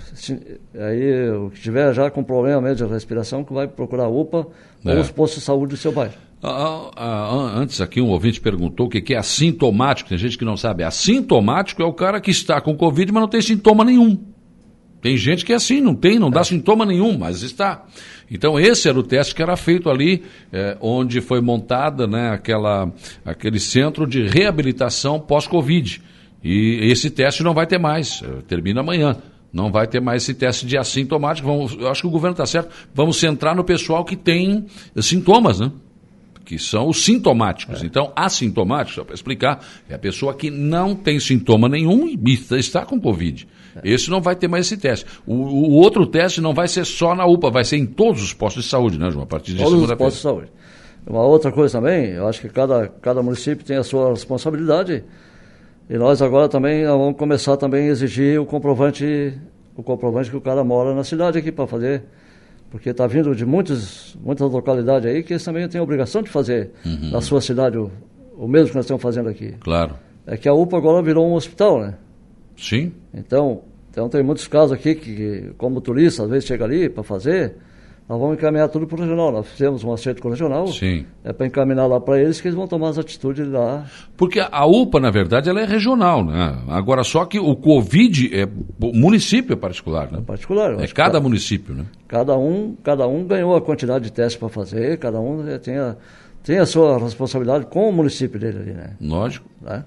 Aí, 0.78 1.30
o 1.30 1.52
que 1.52 1.62
tiver 1.62 1.94
já 1.94 2.12
com 2.12 2.26
problema 2.26 2.60
mesmo 2.60 2.86
de 2.86 2.94
respiração, 2.94 3.42
que 3.42 3.54
vai 3.54 3.70
procurar 3.70 4.04
a 4.04 4.10
UPA 4.10 4.48
É. 4.86 4.94
ou 4.94 5.00
os 5.00 5.10
postos 5.10 5.40
de 5.40 5.46
saúde 5.46 5.70
do 5.76 5.78
seu 5.78 5.94
bairro. 5.94 6.25
Ah, 6.44 6.92
ah, 6.96 7.30
ah, 7.32 7.60
antes 7.60 7.82
aqui 7.82 8.02
um 8.02 8.10
ouvinte 8.10 8.40
perguntou 8.40 8.86
o 8.86 8.90
que 8.90 9.14
é 9.14 9.18
assintomático, 9.18 10.10
tem 10.10 10.18
gente 10.18 10.38
que 10.38 10.46
não 10.46 10.56
sabe. 10.56 10.84
Assintomático 10.84 11.82
é 11.82 11.86
o 11.86 11.94
cara 11.94 12.22
que 12.22 12.30
está 12.30 12.62
com 12.62 12.76
Covid, 12.76 13.12
mas 13.12 13.22
não 13.22 13.30
tem 13.30 13.42
sintoma 13.42 13.84
nenhum. 13.84 14.18
Tem 15.02 15.16
gente 15.18 15.46
que 15.46 15.54
é 15.54 15.56
assim, 15.56 15.82
não 15.82 15.94
tem, 15.94 16.18
não 16.18 16.32
dá 16.32 16.44
sintoma 16.44 16.86
nenhum, 16.86 17.18
mas 17.18 17.44
está. 17.44 17.86
Então 18.30 18.60
esse 18.60 18.90
era 18.90 18.98
o 18.98 19.04
teste 19.04 19.36
que 19.36 19.42
era 19.42 19.56
feito 19.56 19.90
ali, 19.90 20.24
eh, 20.52 20.78
onde 20.82 21.22
foi 21.22 21.42
montada 21.42 22.08
né, 22.08 22.32
aquela, 22.32 22.92
aquele 23.24 23.60
centro 23.60 24.08
de 24.08 24.24
reabilitação 24.24 25.20
pós-Covid. 25.20 26.02
E 26.44 26.80
esse 26.92 27.12
teste 27.12 27.44
não 27.44 27.54
vai 27.54 27.68
ter 27.68 27.78
mais, 27.78 28.24
eh, 28.24 28.42
termina 28.48 28.82
amanhã. 28.82 29.16
Não 29.54 29.72
vai 29.72 29.88
ter 29.88 30.02
mais 30.02 30.24
esse 30.24 30.34
teste 30.34 30.66
de 30.66 30.76
assintomático. 30.76 31.48
Vamos, 31.48 31.78
eu 31.80 31.88
acho 31.88 32.02
que 32.02 32.08
o 32.08 32.12
governo 32.12 32.34
está 32.34 32.46
certo. 32.46 32.70
Vamos 32.94 33.18
centrar 33.18 33.56
no 33.56 33.64
pessoal 33.64 34.04
que 34.04 34.16
tem 34.16 34.66
sintomas, 34.98 35.60
né? 35.60 35.72
Que 36.46 36.60
são 36.60 36.88
os 36.88 37.04
sintomáticos. 37.04 37.84
Então, 37.84 38.14
assintomático, 38.16 38.96
só 38.96 39.04
para 39.04 39.16
explicar, 39.16 39.66
é 39.90 39.96
a 39.96 40.00
pessoa 40.00 40.34
que 40.34 40.52
não 40.52 40.96
tem 40.96 41.20
sintoma 41.20 41.68
nenhum 41.68 42.08
e 42.08 42.18
está 42.52 42.86
com 42.86 43.02
Covid. 43.02 43.48
Esse 43.84 44.10
não 44.10 44.22
vai 44.22 44.36
ter 44.36 44.48
mais 44.48 44.68
esse 44.68 44.78
teste. 44.78 45.06
O, 45.26 45.34
o 45.34 45.72
outro 45.74 46.06
teste 46.06 46.40
não 46.40 46.54
vai 46.54 46.68
ser 46.68 46.86
só 46.86 47.14
na 47.14 47.26
UPA, 47.26 47.50
vai 47.50 47.66
ser 47.66 47.78
em 47.78 47.86
todos 47.86 48.24
os 48.24 48.32
postos 48.32 48.64
de 48.64 48.70
saúde, 48.70 48.98
né, 48.98 49.10
João? 49.12 49.24
A 49.24 49.28
partir 49.28 49.52
de 49.52 49.58
Todos 49.58 49.74
os 49.74 49.80
segunda-feira. 49.80 49.98
postos 49.98 50.18
de 50.18 50.24
saúde. 50.24 50.48
Uma 51.06 51.24
outra 51.24 51.52
coisa 51.52 51.80
também, 51.80 52.12
eu 52.12 52.28
acho 52.28 52.42
que 52.42 52.50
cada, 52.50 52.88
cada 52.88 53.22
município 53.22 53.66
tem 53.66 53.78
a 53.78 53.84
sua 53.84 54.10
responsabilidade 54.12 55.04
e 55.88 55.98
nós 55.98 56.20
agora 56.22 56.50
também 56.50 56.84
vamos 56.84 57.16
começar 57.16 57.58
também 57.58 57.90
a 57.90 57.92
exigir 57.92 58.42
o 58.42 58.46
comprovante, 58.46 59.34
o 59.76 59.84
comprovante 59.84 60.32
que 60.32 60.36
o 60.38 60.42
cara 60.42 60.64
mora 60.64 60.96
na 60.96 61.04
cidade 61.04 61.38
aqui 61.38 61.52
para 61.52 61.68
fazer, 61.68 62.04
porque 62.76 62.90
está 62.90 63.08
vindo 63.08 63.34
de 63.34 63.46
muitos, 63.46 64.18
muitas 64.22 64.52
localidades 64.52 65.10
aí 65.10 65.24
que 65.24 65.32
eles 65.32 65.44
também 65.46 65.66
têm 65.70 65.80
a 65.80 65.84
obrigação 65.84 66.22
de 66.22 66.30
fazer 66.30 66.72
Uhum. 66.86 67.10
na 67.10 67.22
sua 67.22 67.40
cidade 67.40 67.78
o, 67.78 67.90
o 68.38 68.50
mesmo 68.50 68.68
que 68.72 68.76
nós 68.76 68.84
estamos 68.84 69.02
fazendo 69.02 69.30
aqui. 69.30 69.54
Claro. 69.62 69.96
É 70.28 70.36
que 70.36 70.50
a 70.50 70.54
UPA 70.54 70.76
agora 70.78 71.02
virou 71.02 71.26
um 71.26 71.36
hospital, 71.36 71.80
né? 71.80 71.94
Sim. 72.58 72.92
Então, 73.14 73.62
então 73.90 74.10
tem 74.10 74.22
muitos 74.22 74.46
casos 74.50 74.74
aqui 74.74 74.94
que, 74.94 75.16
que, 75.16 75.52
como 75.58 75.80
turista, 75.80 76.24
às 76.24 76.30
vezes 76.30 76.44
chega 76.46 76.66
ali 76.66 76.90
para 76.90 77.02
fazer, 77.02 77.54
nós 78.08 78.20
vamos 78.20 78.38
encaminhar 78.38 78.70
tudo 78.70 78.86
para 78.86 78.98
o 78.98 79.02
regional. 79.02 79.32
Nós 79.32 79.48
fizemos 79.48 79.84
um 79.84 79.92
acerto 79.92 80.22
com 80.22 80.28
o 80.28 80.32
regional. 80.32 80.68
Sim. 80.68 81.06
É 81.24 81.34
para 81.34 81.48
encaminhar 81.48 81.88
lá 81.88 82.00
para 82.00 82.22
eles 82.22 82.40
que 82.40 82.48
eles 82.48 82.56
vão 82.56 82.68
tomar 82.68 82.90
as 82.90 83.00
atitudes 83.00 83.48
lá. 83.48 83.86
Porque 84.16 84.40
a 84.40 84.66
UPA, 84.66 85.00
na 85.00 85.10
verdade, 85.10 85.50
ela 85.50 85.60
é 85.60 85.66
regional, 85.66 86.24
né? 86.24 86.56
Agora, 86.68 87.04
só 87.04 87.26
que 87.26 87.40
o 87.40 87.56
Covid 87.56 88.30
é 88.36 88.46
o 88.46 88.94
município 88.94 89.54
é 89.54 89.56
particular, 89.56 90.12
né? 90.12 90.22
Particular. 90.26 90.74
É 90.74 90.84
acho 90.84 90.94
que 90.94 90.94
cada 90.94 91.20
município, 91.20 91.74
né? 91.74 91.86
cada 92.08 92.38
um, 92.38 92.76
cada 92.84 93.08
um 93.08 93.26
ganhou 93.26 93.56
a 93.56 93.62
quantidade 93.62 94.06
de 94.06 94.12
testes 94.12 94.38
para 94.38 94.50
fazer, 94.50 95.00
cada 95.00 95.20
um 95.20 95.48
eh, 95.50 95.58
tem 95.58 95.78
a, 95.78 95.96
tem 96.44 96.60
a 96.60 96.66
sua 96.66 97.00
responsabilidade 97.00 97.66
com 97.66 97.90
o 97.90 97.92
município 97.92 98.40
dele 98.40 98.60
ali, 98.60 98.74
né? 98.74 98.92
Lógico. 99.02 99.50
Né? 99.62 99.84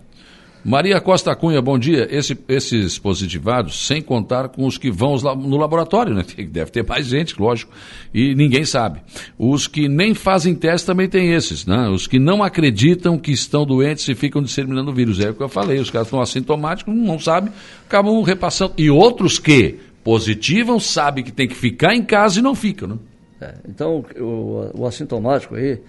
Maria 0.68 1.00
Costa 1.00 1.34
Cunha, 1.34 1.62
bom 1.62 1.78
dia. 1.78 2.06
Esse- 2.14 2.37
esses 2.46 2.98
positivados, 2.98 3.87
sem 3.87 4.02
contar 4.02 4.50
com 4.50 4.66
os 4.66 4.76
que 4.76 4.90
vão 4.90 5.16
no 5.37 5.56
laboratório, 5.56 6.14
né? 6.14 6.22
Deve 6.52 6.70
ter 6.70 6.87
mais 6.87 7.06
gente, 7.06 7.40
lógico, 7.40 7.72
e 8.12 8.34
ninguém 8.34 8.66
sabe. 8.66 9.00
Os 9.38 9.66
que 9.66 9.88
nem 9.88 10.12
fazem 10.12 10.54
teste 10.54 10.87
também 10.87 11.08
tem 11.08 11.32
esses, 11.32 11.64
né? 11.64 11.88
Os 11.88 12.06
que 12.06 12.18
não 12.18 12.42
acreditam 12.42 13.16
que 13.16 13.32
estão 13.32 13.64
doentes 13.64 14.06
e 14.08 14.14
ficam 14.14 14.42
disseminando 14.42 14.90
o 14.90 14.94
vírus. 14.94 15.18
É 15.20 15.30
o 15.30 15.34
que 15.34 15.42
eu 15.42 15.48
falei, 15.48 15.78
os 15.78 15.88
caras 15.88 16.08
estão 16.08 16.20
assintomáticos, 16.20 16.94
não 16.94 17.18
sabem, 17.18 17.50
acabam 17.87 18.20
repassando. 18.20 18.75
E 18.76 18.90
outros 18.90 19.38
que 19.38 19.76
positivam, 20.04 20.78
sabem 20.78 21.25
que 21.25 21.32
tem 21.32 21.48
que 21.48 21.54
ficar 21.54 21.94
em 21.94 22.02
casa 22.04 22.40
e 22.40 22.42
não 22.42 22.54
ficam, 22.54 22.88
né? 22.88 22.96
É, 23.40 23.54
então, 23.66 24.04
o, 24.20 24.70
o 24.82 24.87
assintomático 24.87 25.54
aí, 25.54 25.80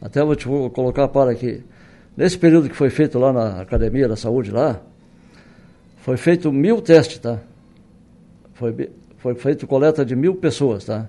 até 0.00 0.22
vou 0.22 0.36
te 0.36 0.46
colocar 0.46 1.08
para 1.08 1.32
aqui. 1.32 1.60
Nesse 2.18 2.36
período 2.36 2.68
que 2.68 2.74
foi 2.74 2.90
feito 2.90 3.16
lá 3.16 3.32
na 3.32 3.60
Academia 3.60 4.08
da 4.08 4.16
Saúde, 4.16 4.50
lá, 4.50 4.80
foi 5.98 6.16
feito 6.16 6.50
mil 6.50 6.82
testes, 6.82 7.18
tá? 7.18 7.38
Foi, 8.54 8.90
foi 9.18 9.36
feito 9.36 9.68
coleta 9.68 10.04
de 10.04 10.16
mil 10.16 10.34
pessoas, 10.34 10.84
tá? 10.84 11.08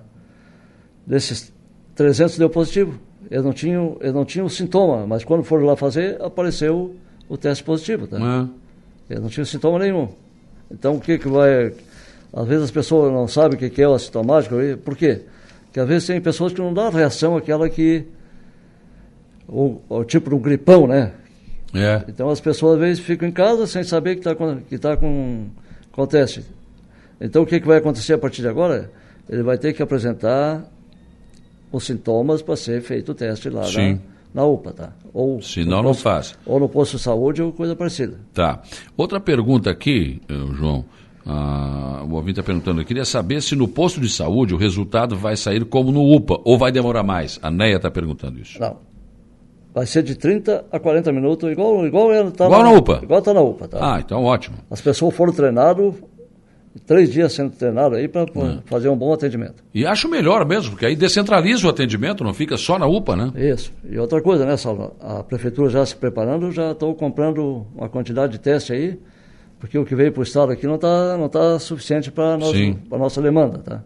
Desses 1.04 1.52
300 1.96 2.38
deu 2.38 2.48
positivo. 2.48 2.96
Eles 3.28 3.44
não 3.44 3.52
tinham, 3.52 3.96
eles 4.00 4.14
não 4.14 4.24
tinham 4.24 4.48
sintoma, 4.48 5.04
mas 5.04 5.24
quando 5.24 5.42
foram 5.42 5.66
lá 5.66 5.74
fazer, 5.74 6.22
apareceu 6.22 6.94
o 7.28 7.36
teste 7.36 7.64
positivo, 7.64 8.06
tá? 8.06 8.16
Ah, 8.16 8.48
não 9.20 9.28
tinha 9.28 9.44
sintoma 9.44 9.80
nenhum. 9.80 10.10
Então, 10.70 10.94
o 10.94 11.00
que 11.00 11.18
que 11.18 11.26
vai... 11.26 11.72
Às 12.32 12.46
vezes 12.46 12.62
as 12.66 12.70
pessoas 12.70 13.12
não 13.12 13.26
sabem 13.26 13.56
o 13.56 13.58
que 13.58 13.68
que 13.68 13.82
é 13.82 13.88
o 13.88 13.94
assintomático. 13.94 14.54
Por 14.84 14.96
quê? 14.96 15.22
Porque 15.64 15.80
às 15.80 15.88
vezes 15.88 16.06
tem 16.06 16.20
pessoas 16.20 16.52
que 16.52 16.60
não 16.60 16.72
dão 16.72 16.86
a 16.86 16.90
reação 16.90 17.36
àquela 17.36 17.68
que... 17.68 18.06
O, 19.52 19.80
o 19.88 20.04
tipo 20.04 20.30
de 20.30 20.36
um 20.36 20.38
gripão, 20.38 20.86
né? 20.86 21.12
É. 21.74 22.04
Então 22.08 22.28
as 22.30 22.40
pessoas 22.40 22.74
às 22.74 22.80
vezes 22.80 23.00
ficam 23.02 23.28
em 23.28 23.32
casa 23.32 23.66
sem 23.66 23.82
saber 23.82 24.14
que 24.14 24.20
está 24.20 24.34
com, 24.34 24.56
que 24.60 24.78
tá 24.78 24.96
com, 24.96 25.46
com 25.92 26.02
o 26.02 26.06
teste. 26.06 26.44
Então 27.20 27.42
o 27.42 27.46
que, 27.46 27.58
que 27.60 27.66
vai 27.66 27.78
acontecer 27.78 28.12
a 28.14 28.18
partir 28.18 28.42
de 28.42 28.48
agora? 28.48 28.90
ele 29.28 29.42
vai 29.44 29.56
ter 29.56 29.72
que 29.72 29.80
apresentar 29.82 30.64
os 31.70 31.84
sintomas 31.84 32.42
para 32.42 32.56
ser 32.56 32.82
feito 32.82 33.12
o 33.12 33.14
teste 33.14 33.48
lá 33.48 33.62
Sim. 33.64 34.00
na, 34.34 34.42
na 34.42 34.44
UPA, 34.44 34.72
tá? 34.72 34.92
Ou 35.14 35.40
Senão 35.40 35.76
não 35.78 35.90
posto- 35.90 36.02
faz. 36.02 36.38
Ou 36.44 36.58
no 36.58 36.68
posto 36.68 36.96
de 36.96 37.02
saúde 37.04 37.40
ou 37.40 37.52
coisa 37.52 37.76
parecida. 37.76 38.16
Tá. 38.34 38.60
Outra 38.96 39.20
pergunta 39.20 39.70
aqui, 39.70 40.20
eh, 40.28 40.34
João. 40.54 40.84
Ah, 41.24 42.02
o 42.08 42.14
ouvinte 42.14 42.40
está 42.40 42.42
perguntando, 42.42 42.80
eu 42.80 42.84
queria 42.84 43.04
saber 43.04 43.40
se 43.42 43.54
no 43.54 43.68
posto 43.68 44.00
de 44.00 44.08
saúde 44.08 44.52
o 44.52 44.56
resultado 44.56 45.14
vai 45.16 45.36
sair 45.36 45.64
como 45.64 45.92
no 45.92 46.12
UPA 46.12 46.40
ou 46.44 46.58
vai 46.58 46.72
demorar 46.72 47.04
mais. 47.04 47.38
A 47.42 47.50
Neia 47.52 47.76
está 47.76 47.90
perguntando 47.90 48.40
isso. 48.40 48.58
Não. 48.60 48.78
Vai 49.80 49.86
ser 49.86 50.02
de 50.02 50.14
30 50.14 50.66
a 50.70 50.78
40 50.78 51.10
minutos, 51.10 51.50
igual, 51.50 51.86
igual 51.86 52.12
ela 52.12 52.30
tá 52.30 52.44
Igual 52.44 52.62
na 52.64 52.70
UPA? 52.72 53.00
Igual 53.02 53.18
está 53.20 53.32
na 53.32 53.40
UPA, 53.40 53.66
tá? 53.66 53.78
Ah, 53.80 53.98
então 53.98 54.22
ótimo. 54.24 54.58
As 54.70 54.78
pessoas 54.78 55.14
foram 55.16 55.32
treinadas, 55.32 55.94
três 56.84 57.10
dias 57.10 57.32
sendo 57.32 57.52
treinadas 57.56 57.98
aí 57.98 58.06
para 58.06 58.26
Hum. 58.36 58.60
fazer 58.66 58.90
um 58.90 58.96
bom 58.96 59.10
atendimento. 59.10 59.64
E 59.72 59.86
acho 59.86 60.06
melhor 60.06 60.44
mesmo, 60.44 60.72
porque 60.72 60.84
aí 60.84 60.94
descentraliza 60.94 61.66
o 61.66 61.70
atendimento, 61.70 62.22
não 62.22 62.34
fica 62.34 62.58
só 62.58 62.78
na 62.78 62.86
UPA, 62.86 63.16
né? 63.16 63.32
Isso. 63.34 63.72
E 63.88 63.98
outra 63.98 64.20
coisa, 64.20 64.44
né, 64.44 64.54
Saulo? 64.58 64.94
A 65.00 65.22
prefeitura 65.22 65.70
já 65.70 65.86
se 65.86 65.96
preparando, 65.96 66.52
já 66.52 66.72
estou 66.72 66.94
comprando 66.94 67.64
uma 67.74 67.88
quantidade 67.88 68.32
de 68.32 68.38
teste 68.38 68.74
aí, 68.74 69.00
porque 69.58 69.78
o 69.78 69.84
que 69.86 69.94
veio 69.94 70.12
para 70.12 70.20
o 70.20 70.24
estado 70.24 70.52
aqui 70.52 70.66
não 70.66 70.74
está 70.74 71.16
não 71.16 71.30
tá 71.30 71.58
suficiente 71.58 72.12
para 72.12 72.34
a 72.34 72.98
nossa 72.98 73.22
demanda, 73.22 73.56
tá? 73.60 73.82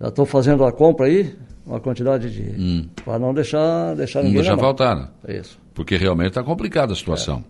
Já 0.00 0.08
estou 0.08 0.24
fazendo 0.24 0.64
a 0.64 0.72
compra 0.72 1.04
aí, 1.04 1.34
uma 1.68 1.80
quantidade 1.80 2.30
de... 2.30 2.88
para 3.04 3.18
não 3.18 3.32
deixar, 3.34 3.94
deixar 3.94 4.20
Hum. 4.20 4.22
Não 4.22 4.28
ninguém 4.30 4.42
deixa 4.42 4.50
na 4.50 4.56
mão. 4.56 4.64
faltar, 4.64 4.96
né? 4.96 5.08
Isso. 5.28 5.58
Porque 5.78 5.96
realmente 5.96 6.30
está 6.30 6.42
complicada 6.42 6.92
a 6.92 6.96
situação. 6.96 7.44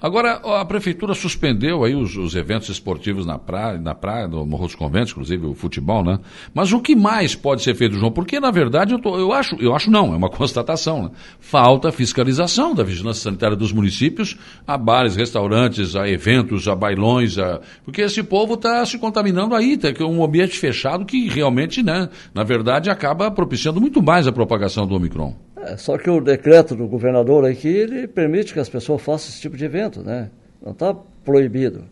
Agora, 0.00 0.40
ó, 0.42 0.56
a 0.56 0.64
prefeitura 0.64 1.12
suspendeu 1.12 1.84
aí 1.84 1.94
os, 1.94 2.16
os 2.16 2.34
eventos 2.34 2.70
esportivos 2.70 3.26
na 3.26 3.38
praia, 3.38 3.76
na 3.78 3.94
praia, 3.94 4.26
no 4.26 4.46
Morro 4.46 4.64
dos 4.64 4.74
Conventos, 4.74 5.12
inclusive 5.12 5.44
o 5.46 5.54
futebol, 5.54 6.02
né? 6.02 6.18
Mas 6.54 6.72
o 6.72 6.80
que 6.80 6.96
mais 6.96 7.34
pode 7.34 7.60
ser 7.62 7.74
feito, 7.74 7.98
João? 7.98 8.10
Porque, 8.10 8.40
na 8.40 8.50
verdade, 8.50 8.94
eu, 8.94 8.98
tô- 8.98 9.18
eu 9.18 9.30
acho, 9.30 9.56
eu 9.56 9.76
acho 9.76 9.90
não, 9.90 10.14
é 10.14 10.16
uma 10.16 10.30
constatação, 10.32 11.02
né? 11.02 11.10
Falta 11.38 11.92
fiscalização 11.92 12.74
da 12.74 12.82
vigilância 12.82 13.24
sanitária 13.24 13.54
dos 13.54 13.72
municípios 13.72 14.38
a 14.66 14.78
bares, 14.78 15.14
restaurantes, 15.14 15.94
a 15.94 16.08
eventos, 16.08 16.66
a 16.68 16.74
bailões, 16.74 17.36
a... 17.38 17.60
porque 17.84 18.00
esse 18.00 18.22
povo 18.22 18.54
está 18.54 18.86
se 18.86 18.96
contaminando 18.98 19.54
aí, 19.54 19.76
tá? 19.76 19.90
é 19.90 20.02
um 20.02 20.24
ambiente 20.24 20.58
fechado 20.58 21.04
que 21.04 21.28
realmente, 21.28 21.82
né, 21.82 22.08
na 22.32 22.42
verdade, 22.42 22.88
acaba 22.88 23.30
propiciando 23.30 23.82
muito 23.82 24.02
mais 24.02 24.26
a 24.26 24.32
propagação 24.32 24.86
do 24.86 24.94
Omicron. 24.94 25.45
É, 25.66 25.76
só 25.76 25.98
que 25.98 26.08
o 26.08 26.20
decreto 26.20 26.76
do 26.76 26.86
governador 26.86 27.44
aqui, 27.44 27.68
ele 27.68 28.06
permite 28.06 28.52
que 28.52 28.60
as 28.60 28.68
pessoas 28.68 29.02
façam 29.02 29.30
esse 29.30 29.40
tipo 29.40 29.56
de 29.56 29.64
evento, 29.64 30.00
né? 30.00 30.30
Não 30.64 30.72
está 30.72 30.94
proibido. 31.24 31.84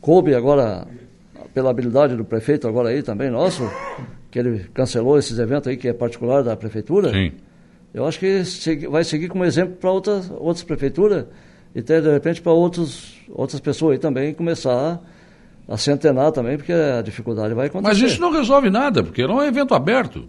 Coube 0.00 0.34
agora, 0.34 0.86
pela 1.52 1.70
habilidade 1.70 2.16
do 2.16 2.24
prefeito 2.24 2.66
agora 2.66 2.88
aí 2.88 3.02
também, 3.02 3.30
nosso, 3.30 3.70
que 4.30 4.38
ele 4.38 4.66
cancelou 4.72 5.18
esses 5.18 5.38
eventos 5.38 5.68
aí, 5.68 5.76
que 5.76 5.88
é 5.88 5.92
particular 5.92 6.42
da 6.42 6.56
prefeitura. 6.56 7.12
Sim. 7.12 7.32
Eu 7.92 8.06
acho 8.06 8.18
que 8.18 8.42
vai 8.88 9.04
seguir 9.04 9.28
como 9.28 9.44
exemplo 9.44 9.76
para 9.76 9.90
outras, 9.90 10.30
outras 10.30 10.64
prefeituras 10.64 11.26
e 11.74 11.80
até, 11.80 12.00
de 12.00 12.10
repente, 12.10 12.40
para 12.40 12.52
outros, 12.52 13.14
outras 13.28 13.60
pessoas 13.60 13.92
aí 13.92 13.98
também 13.98 14.32
começar 14.32 15.00
a 15.68 15.76
se 15.76 15.90
antenar 15.90 16.32
também, 16.32 16.56
porque 16.56 16.72
a 16.72 17.02
dificuldade 17.02 17.52
vai 17.52 17.66
acontecer. 17.66 18.02
Mas 18.02 18.12
isso 18.12 18.20
não 18.20 18.32
resolve 18.32 18.70
nada, 18.70 19.02
porque 19.02 19.26
não 19.26 19.40
é 19.42 19.44
um 19.44 19.48
evento 19.48 19.74
aberto. 19.74 20.26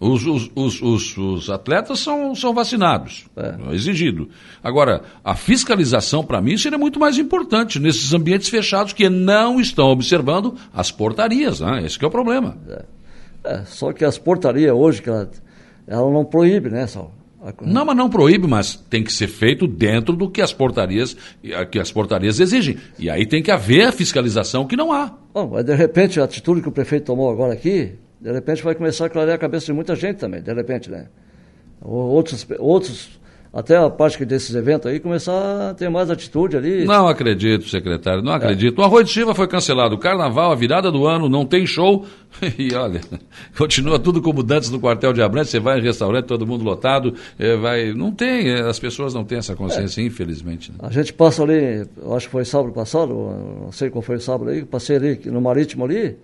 Os, 0.00 0.24
os, 0.26 0.50
os, 0.54 0.80
os, 0.80 1.16
os 1.18 1.50
atletas 1.50 2.00
são, 2.00 2.34
são 2.34 2.54
vacinados, 2.54 3.26
é. 3.36 3.74
exigido. 3.74 4.30
Agora, 4.64 5.02
a 5.22 5.36
fiscalização, 5.36 6.24
para 6.24 6.40
mim, 6.40 6.56
seria 6.56 6.78
muito 6.78 6.98
mais 6.98 7.18
importante 7.18 7.78
nesses 7.78 8.14
ambientes 8.14 8.48
fechados 8.48 8.94
que 8.94 9.10
não 9.10 9.60
estão 9.60 9.88
observando 9.88 10.56
as 10.72 10.90
portarias. 10.90 11.60
Né? 11.60 11.84
Esse 11.84 11.98
que 11.98 12.04
é 12.06 12.08
o 12.08 12.10
problema. 12.10 12.56
É. 12.66 12.84
É, 13.44 13.64
só 13.64 13.92
que 13.92 14.04
as 14.04 14.18
portarias 14.18 14.72
hoje, 14.72 15.02
que 15.02 15.08
ela, 15.08 15.30
ela 15.86 16.10
não 16.10 16.24
proíbe, 16.24 16.70
né, 16.70 16.86
Sal? 16.86 17.12
Não, 17.62 17.86
mas 17.86 17.96
não 17.96 18.10
proíbe, 18.10 18.46
mas 18.46 18.76
tem 18.76 19.02
que 19.02 19.10
ser 19.10 19.26
feito 19.26 19.66
dentro 19.66 20.14
do 20.14 20.28
que 20.28 20.42
as 20.42 20.52
portarias, 20.52 21.16
que 21.70 21.78
as 21.78 21.90
portarias 21.90 22.38
exigem. 22.38 22.76
E 22.98 23.08
aí 23.08 23.26
tem 23.26 23.42
que 23.42 23.50
haver 23.50 23.88
a 23.88 23.92
fiscalização 23.92 24.66
que 24.66 24.76
não 24.76 24.92
há. 24.92 25.14
Bom, 25.32 25.48
mas 25.52 25.64
de 25.64 25.74
repente 25.74 26.20
a 26.20 26.24
atitude 26.24 26.60
que 26.60 26.68
o 26.68 26.72
prefeito 26.72 27.06
tomou 27.06 27.30
agora 27.30 27.54
aqui, 27.54 27.94
de 28.20 28.32
repente 28.32 28.62
vai 28.62 28.74
começar 28.74 29.06
a 29.06 29.08
clarear 29.08 29.36
a 29.36 29.38
cabeça 29.38 29.66
de 29.66 29.72
muita 29.72 29.94
gente 29.96 30.18
também, 30.18 30.42
de 30.42 30.52
repente, 30.52 30.90
né? 30.90 31.06
Ou 31.80 32.10
Outros, 32.10 32.46
outros 32.58 33.20
até 33.52 33.76
a 33.76 33.90
parte 33.90 34.24
desses 34.24 34.54
eventos 34.54 34.88
aí, 34.88 35.00
começar 35.00 35.70
a 35.70 35.74
ter 35.74 35.88
mais 35.88 36.08
atitude 36.08 36.56
ali. 36.56 36.84
Não 36.84 37.08
acredito, 37.08 37.68
secretário, 37.68 38.22
não 38.22 38.32
acredito. 38.32 38.78
O 38.78 38.82
Arroio 38.84 39.02
de 39.02 39.10
Silva 39.10 39.34
foi 39.34 39.48
cancelado. 39.48 39.96
O 39.96 39.98
carnaval, 39.98 40.52
a 40.52 40.54
virada 40.54 40.88
do 40.92 41.04
ano, 41.04 41.28
não 41.28 41.44
tem 41.44 41.66
show. 41.66 42.06
E 42.56 42.72
olha, 42.74 43.00
continua 43.58 43.98
tudo 43.98 44.22
como 44.22 44.40
dantes 44.44 44.70
no 44.70 44.78
quartel 44.78 45.12
de 45.12 45.20
Abrantes. 45.20 45.50
Você 45.50 45.58
vai 45.58 45.80
em 45.80 45.82
restaurante, 45.82 46.26
todo 46.26 46.46
mundo 46.46 46.62
lotado. 46.62 47.12
eh, 47.40 47.56
vai, 47.56 47.92
não 47.92 48.12
tem, 48.12 48.48
eh, 48.50 48.60
as 48.60 48.78
pessoas 48.78 49.12
não 49.14 49.24
têm 49.24 49.38
essa 49.38 49.56
consciência, 49.56 50.00
infelizmente. 50.00 50.70
né? 50.70 50.78
A 50.80 50.90
gente 50.92 51.12
passa 51.12 51.42
ali, 51.42 51.84
acho 52.14 52.26
que 52.26 52.32
foi 52.32 52.44
sábado 52.44 52.72
passado, 52.72 53.12
não 53.62 53.72
sei 53.72 53.90
qual 53.90 54.00
foi 54.00 54.14
o 54.16 54.20
sábado 54.20 54.50
aí, 54.50 54.64
passei 54.64 54.94
ali 54.96 55.20
no 55.26 55.40
Marítimo 55.40 55.84
ali. 55.84 56.16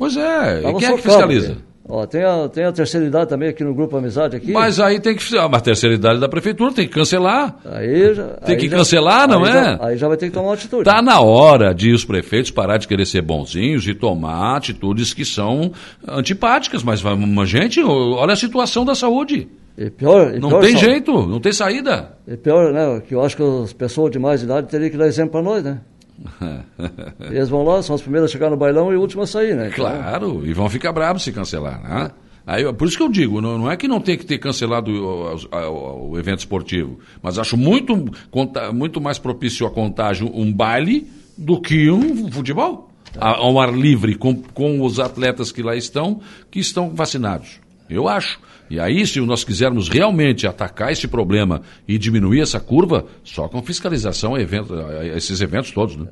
Pois 0.00 0.16
é, 0.16 0.60
e 0.60 0.74
quem 0.78 0.88
é 0.88 0.92
que 0.96 1.02
fiscaliza? 1.02 1.52
ali. 1.52 1.60
Ó, 1.92 2.06
tem, 2.06 2.22
a, 2.22 2.48
tem 2.48 2.64
a 2.64 2.70
terceira 2.72 3.04
idade 3.04 3.28
também 3.28 3.48
aqui 3.48 3.64
no 3.64 3.74
Grupo 3.74 3.96
Amizade 3.96 4.36
aqui. 4.36 4.52
Mas 4.52 4.78
aí 4.80 4.98
tem 5.00 5.14
que. 5.14 5.36
A 5.36 5.60
terceira 5.60 5.94
idade 5.94 6.20
da 6.20 6.28
prefeitura 6.28 6.72
tem 6.72 6.86
que 6.86 6.94
cancelar. 6.94 7.56
Aí 7.64 8.14
já, 8.14 8.26
Tem 8.28 8.54
aí 8.54 8.60
que 8.60 8.68
já- 8.68 8.76
cancelar, 8.76 9.28
não 9.28 9.44
aí 9.44 9.50
é? 9.50 9.52
já- 9.52 9.78
aí 9.82 9.96
já 9.98 10.08
vai 10.08 10.16
ter 10.16 10.26
que 10.28 10.32
tomar 10.32 10.48
uma 10.48 10.54
atitude. 10.54 10.88
Está 10.88 11.02
na 11.02 11.20
hora 11.20 11.74
de 11.74 11.92
os 11.92 12.04
prefeitos 12.04 12.50
parar 12.52 12.78
de 12.78 12.86
querer 12.88 13.04
ser 13.06 13.20
bonzinhos 13.22 13.86
e 13.88 13.92
tomar 13.94 14.56
atitudes 14.56 15.12
que 15.12 15.24
são 15.24 15.72
antipáticas. 16.06 16.82
Mas, 16.82 17.02
mas 17.02 17.48
gente, 17.48 17.82
olha 17.82 18.32
a 18.32 18.36
situação 18.36 18.84
da 18.84 18.94
saúde. 18.94 19.48
E 19.76 19.90
pior, 19.90 20.34
e 20.34 20.38
Não 20.38 20.48
pior, 20.48 20.60
tem 20.62 20.76
jeito, 20.76 21.12
não 21.26 21.40
tem 21.40 21.52
saída. 21.52 22.12
E 22.28 22.36
pior, 22.36 22.72
né, 22.72 23.02
que 23.06 23.14
eu 23.14 23.22
acho 23.24 23.36
que 23.36 23.42
as 23.64 23.72
pessoas 23.72 24.10
de 24.10 24.18
mais 24.18 24.42
idade 24.42 24.68
teriam 24.68 24.90
que 24.90 24.96
dar 24.96 25.06
exemplo 25.06 25.32
para 25.32 25.42
nós, 25.42 25.64
né? 25.64 25.78
Eles 27.30 27.48
vão 27.48 27.62
lá, 27.64 27.82
são 27.82 27.94
os 27.96 28.02
primeiros 28.02 28.30
a 28.30 28.32
chegar 28.32 28.50
no 28.50 28.56
bailão 28.56 28.92
e 28.92 28.96
os 28.96 29.00
últimos 29.02 29.28
a 29.30 29.32
sair, 29.40 29.54
né? 29.54 29.68
Então, 29.72 29.76
Claro, 29.84 30.46
e 30.46 30.52
vão 30.52 30.68
ficar 30.68 30.92
bravos 30.92 31.22
se 31.22 31.32
cancelar. 31.32 31.82
Né? 31.82 32.10
Aí, 32.46 32.70
por 32.72 32.88
isso 32.88 32.96
que 32.96 33.02
eu 33.02 33.08
digo, 33.08 33.40
não, 33.40 33.58
não 33.58 33.70
é 33.70 33.76
que 33.76 33.86
não 33.88 34.00
tem 34.00 34.16
que 34.18 34.24
ter 34.26 34.38
cancelado 34.38 34.90
o, 34.90 35.34
o- 35.34 36.10
o 36.10 36.18
evento 36.18 36.40
esportivo, 36.40 36.98
mas 37.22 37.38
acho 37.38 37.56
muito, 37.56 38.10
conta- 38.30 38.72
muito 38.72 39.00
mais 39.00 39.18
propício 39.18 39.66
a 39.66 39.70
contágio 39.70 40.30
um 40.34 40.52
baile 40.52 41.06
do 41.36 41.60
que 41.60 41.90
um 41.90 42.30
futebol. 42.30 42.90
A- 43.18 43.36
Ao 43.38 43.58
ar 43.60 43.72
livre, 43.74 44.14
com, 44.14 44.34
com 44.36 44.82
os 44.82 44.98
atletas 45.00 45.50
que 45.52 45.62
lá 45.62 45.74
estão, 45.76 46.20
que 46.50 46.60
estão 46.60 46.90
vacinados. 46.94 47.60
Eu 47.90 48.08
acho. 48.08 48.38
E 48.70 48.78
aí, 48.78 49.04
se 49.04 49.20
nós 49.20 49.42
quisermos 49.42 49.88
realmente 49.88 50.46
atacar 50.46 50.92
esse 50.92 51.08
problema 51.08 51.62
e 51.88 51.98
diminuir 51.98 52.40
essa 52.40 52.60
curva, 52.60 53.06
só 53.24 53.48
com 53.48 53.60
fiscalização 53.62 54.38
evento, 54.38 54.74
a 54.74 55.04
esses 55.04 55.40
eventos 55.40 55.72
todos, 55.72 55.96
né? 55.96 56.06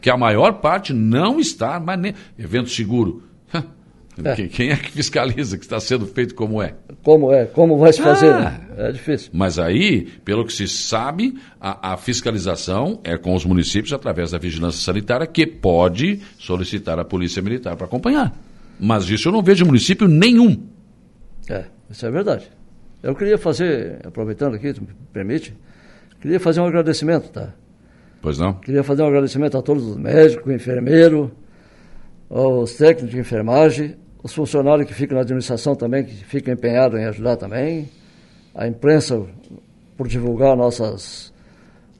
Que 0.00 0.10
a 0.10 0.16
maior 0.16 0.54
parte 0.54 0.92
não 0.92 1.38
está, 1.38 1.78
mas 1.78 2.00
nem. 2.00 2.14
Evento 2.38 2.68
seguro. 2.68 3.22
É. 4.22 4.34
Quem, 4.48 4.70
é 4.70 4.76
que 4.76 4.90
fiscaliza 4.90 5.56
que 5.56 5.64
está 5.64 5.80
sendo 5.80 6.04
feito 6.04 6.34
como 6.34 6.60
é? 6.60 6.74
Como 7.02 7.32
é? 7.32 7.46
Como 7.46 7.78
vai 7.78 7.90
se 7.90 8.02
fazer, 8.02 8.34
Ah. 8.34 8.40
né? 8.40 8.60
É 8.76 8.92
difícil. 8.92 9.30
Mas 9.32 9.58
aí, 9.58 10.08
pelo 10.24 10.44
que 10.44 10.52
se 10.52 10.68
sabe, 10.68 11.38
a, 11.58 11.92
a 11.92 11.96
fiscalização 11.96 13.00
é 13.02 13.16
com 13.16 13.34
os 13.34 13.46
municípios 13.46 13.92
através 13.94 14.32
da 14.32 14.38
vigilância 14.38 14.82
sanitária, 14.82 15.26
que 15.26 15.46
pode 15.46 16.20
solicitar 16.38 16.98
a 16.98 17.04
polícia 17.04 17.40
militar 17.40 17.76
para 17.76 17.86
acompanhar. 17.86 18.36
Mas 18.78 19.08
isso 19.08 19.28
eu 19.28 19.32
não 19.32 19.42
vejo 19.42 19.64
em 19.64 19.66
município 19.66 20.06
nenhum. 20.06 20.66
É, 21.50 21.64
isso 21.90 22.06
é 22.06 22.10
verdade. 22.10 22.50
Eu 23.02 23.14
queria 23.14 23.36
fazer, 23.36 23.98
aproveitando 24.04 24.54
aqui, 24.54 24.72
tu 24.72 24.82
me 24.82 24.88
permite, 25.12 25.56
queria 26.20 26.38
fazer 26.38 26.60
um 26.60 26.66
agradecimento, 26.66 27.30
tá? 27.30 27.52
Pois 28.22 28.38
não? 28.38 28.54
Queria 28.54 28.84
fazer 28.84 29.02
um 29.02 29.06
agradecimento 29.06 29.58
a 29.58 29.62
todos 29.62 29.84
os 29.84 29.96
médicos, 29.96 30.52
enfermeiros, 30.52 31.30
aos 32.28 32.74
técnicos 32.74 33.10
de 33.10 33.18
enfermagem, 33.18 33.96
os 34.22 34.32
funcionários 34.32 34.86
que 34.86 34.94
ficam 34.94 35.16
na 35.16 35.22
administração 35.22 35.74
também, 35.74 36.04
que 36.04 36.14
ficam 36.24 36.54
empenhados 36.54 37.00
em 37.00 37.04
ajudar 37.06 37.36
também, 37.36 37.88
a 38.54 38.68
imprensa 38.68 39.26
por 39.96 40.06
divulgar 40.06 40.56
nossas 40.56 41.32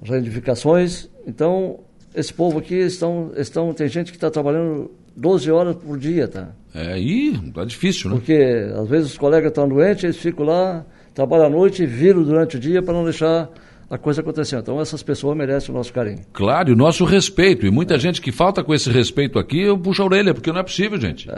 reivindicações. 0.02 1.09
Então, 1.26 1.80
esse 2.14 2.33
povo 2.33 2.59
aqui 2.59 2.75
estão, 2.75 3.33
estão 3.37 3.73
tem 3.73 3.88
gente 3.88 4.12
que 4.12 4.16
está 4.16 4.30
trabalhando 4.30 4.90
12 5.17 5.50
horas 5.50 5.76
por 5.76 5.99
dia, 5.99 6.29
tá? 6.29 6.49
É, 6.75 6.99
e 6.99 7.37
tá 7.52 7.64
difícil, 7.64 8.11
né? 8.11 8.17
Porque 8.17 8.71
às 8.75 8.88
vezes 8.88 9.11
os 9.12 9.19
colegas 9.19 9.50
estão 9.50 9.69
doentes, 9.69 10.05
eles 10.05 10.17
ficam 10.17 10.47
lá, 10.47 10.85
trabalham 11.14 11.47
à 11.47 11.50
noite 11.50 11.83
e 11.83 11.87
viram 11.87 12.23
durante 12.23 12.57
o 12.57 12.61
dia 12.61 12.83
para 12.83 12.95
não 12.95 13.05
deixar 13.05 13.49
a 13.90 13.99
coisa 13.99 14.21
acontecer. 14.21 14.57
Então 14.57 14.81
essas 14.81 15.02
pessoas 15.02 15.37
merecem 15.37 15.75
o 15.75 15.76
nosso 15.76 15.93
carinho. 15.93 16.21
Claro, 16.33 16.71
e 16.71 16.73
o 16.73 16.76
nosso 16.76 17.05
respeito. 17.05 17.67
E 17.67 17.71
muita 17.71 17.99
gente 17.99 18.21
que 18.21 18.31
falta 18.31 18.62
com 18.62 18.73
esse 18.73 18.88
respeito 18.88 19.38
aqui, 19.38 19.62
eu 19.62 19.76
puxo 19.76 20.02
a 20.02 20.05
orelha, 20.05 20.33
porque 20.33 20.52
não 20.52 20.61
é 20.61 20.62
possível, 20.62 20.99
gente. 21.00 21.29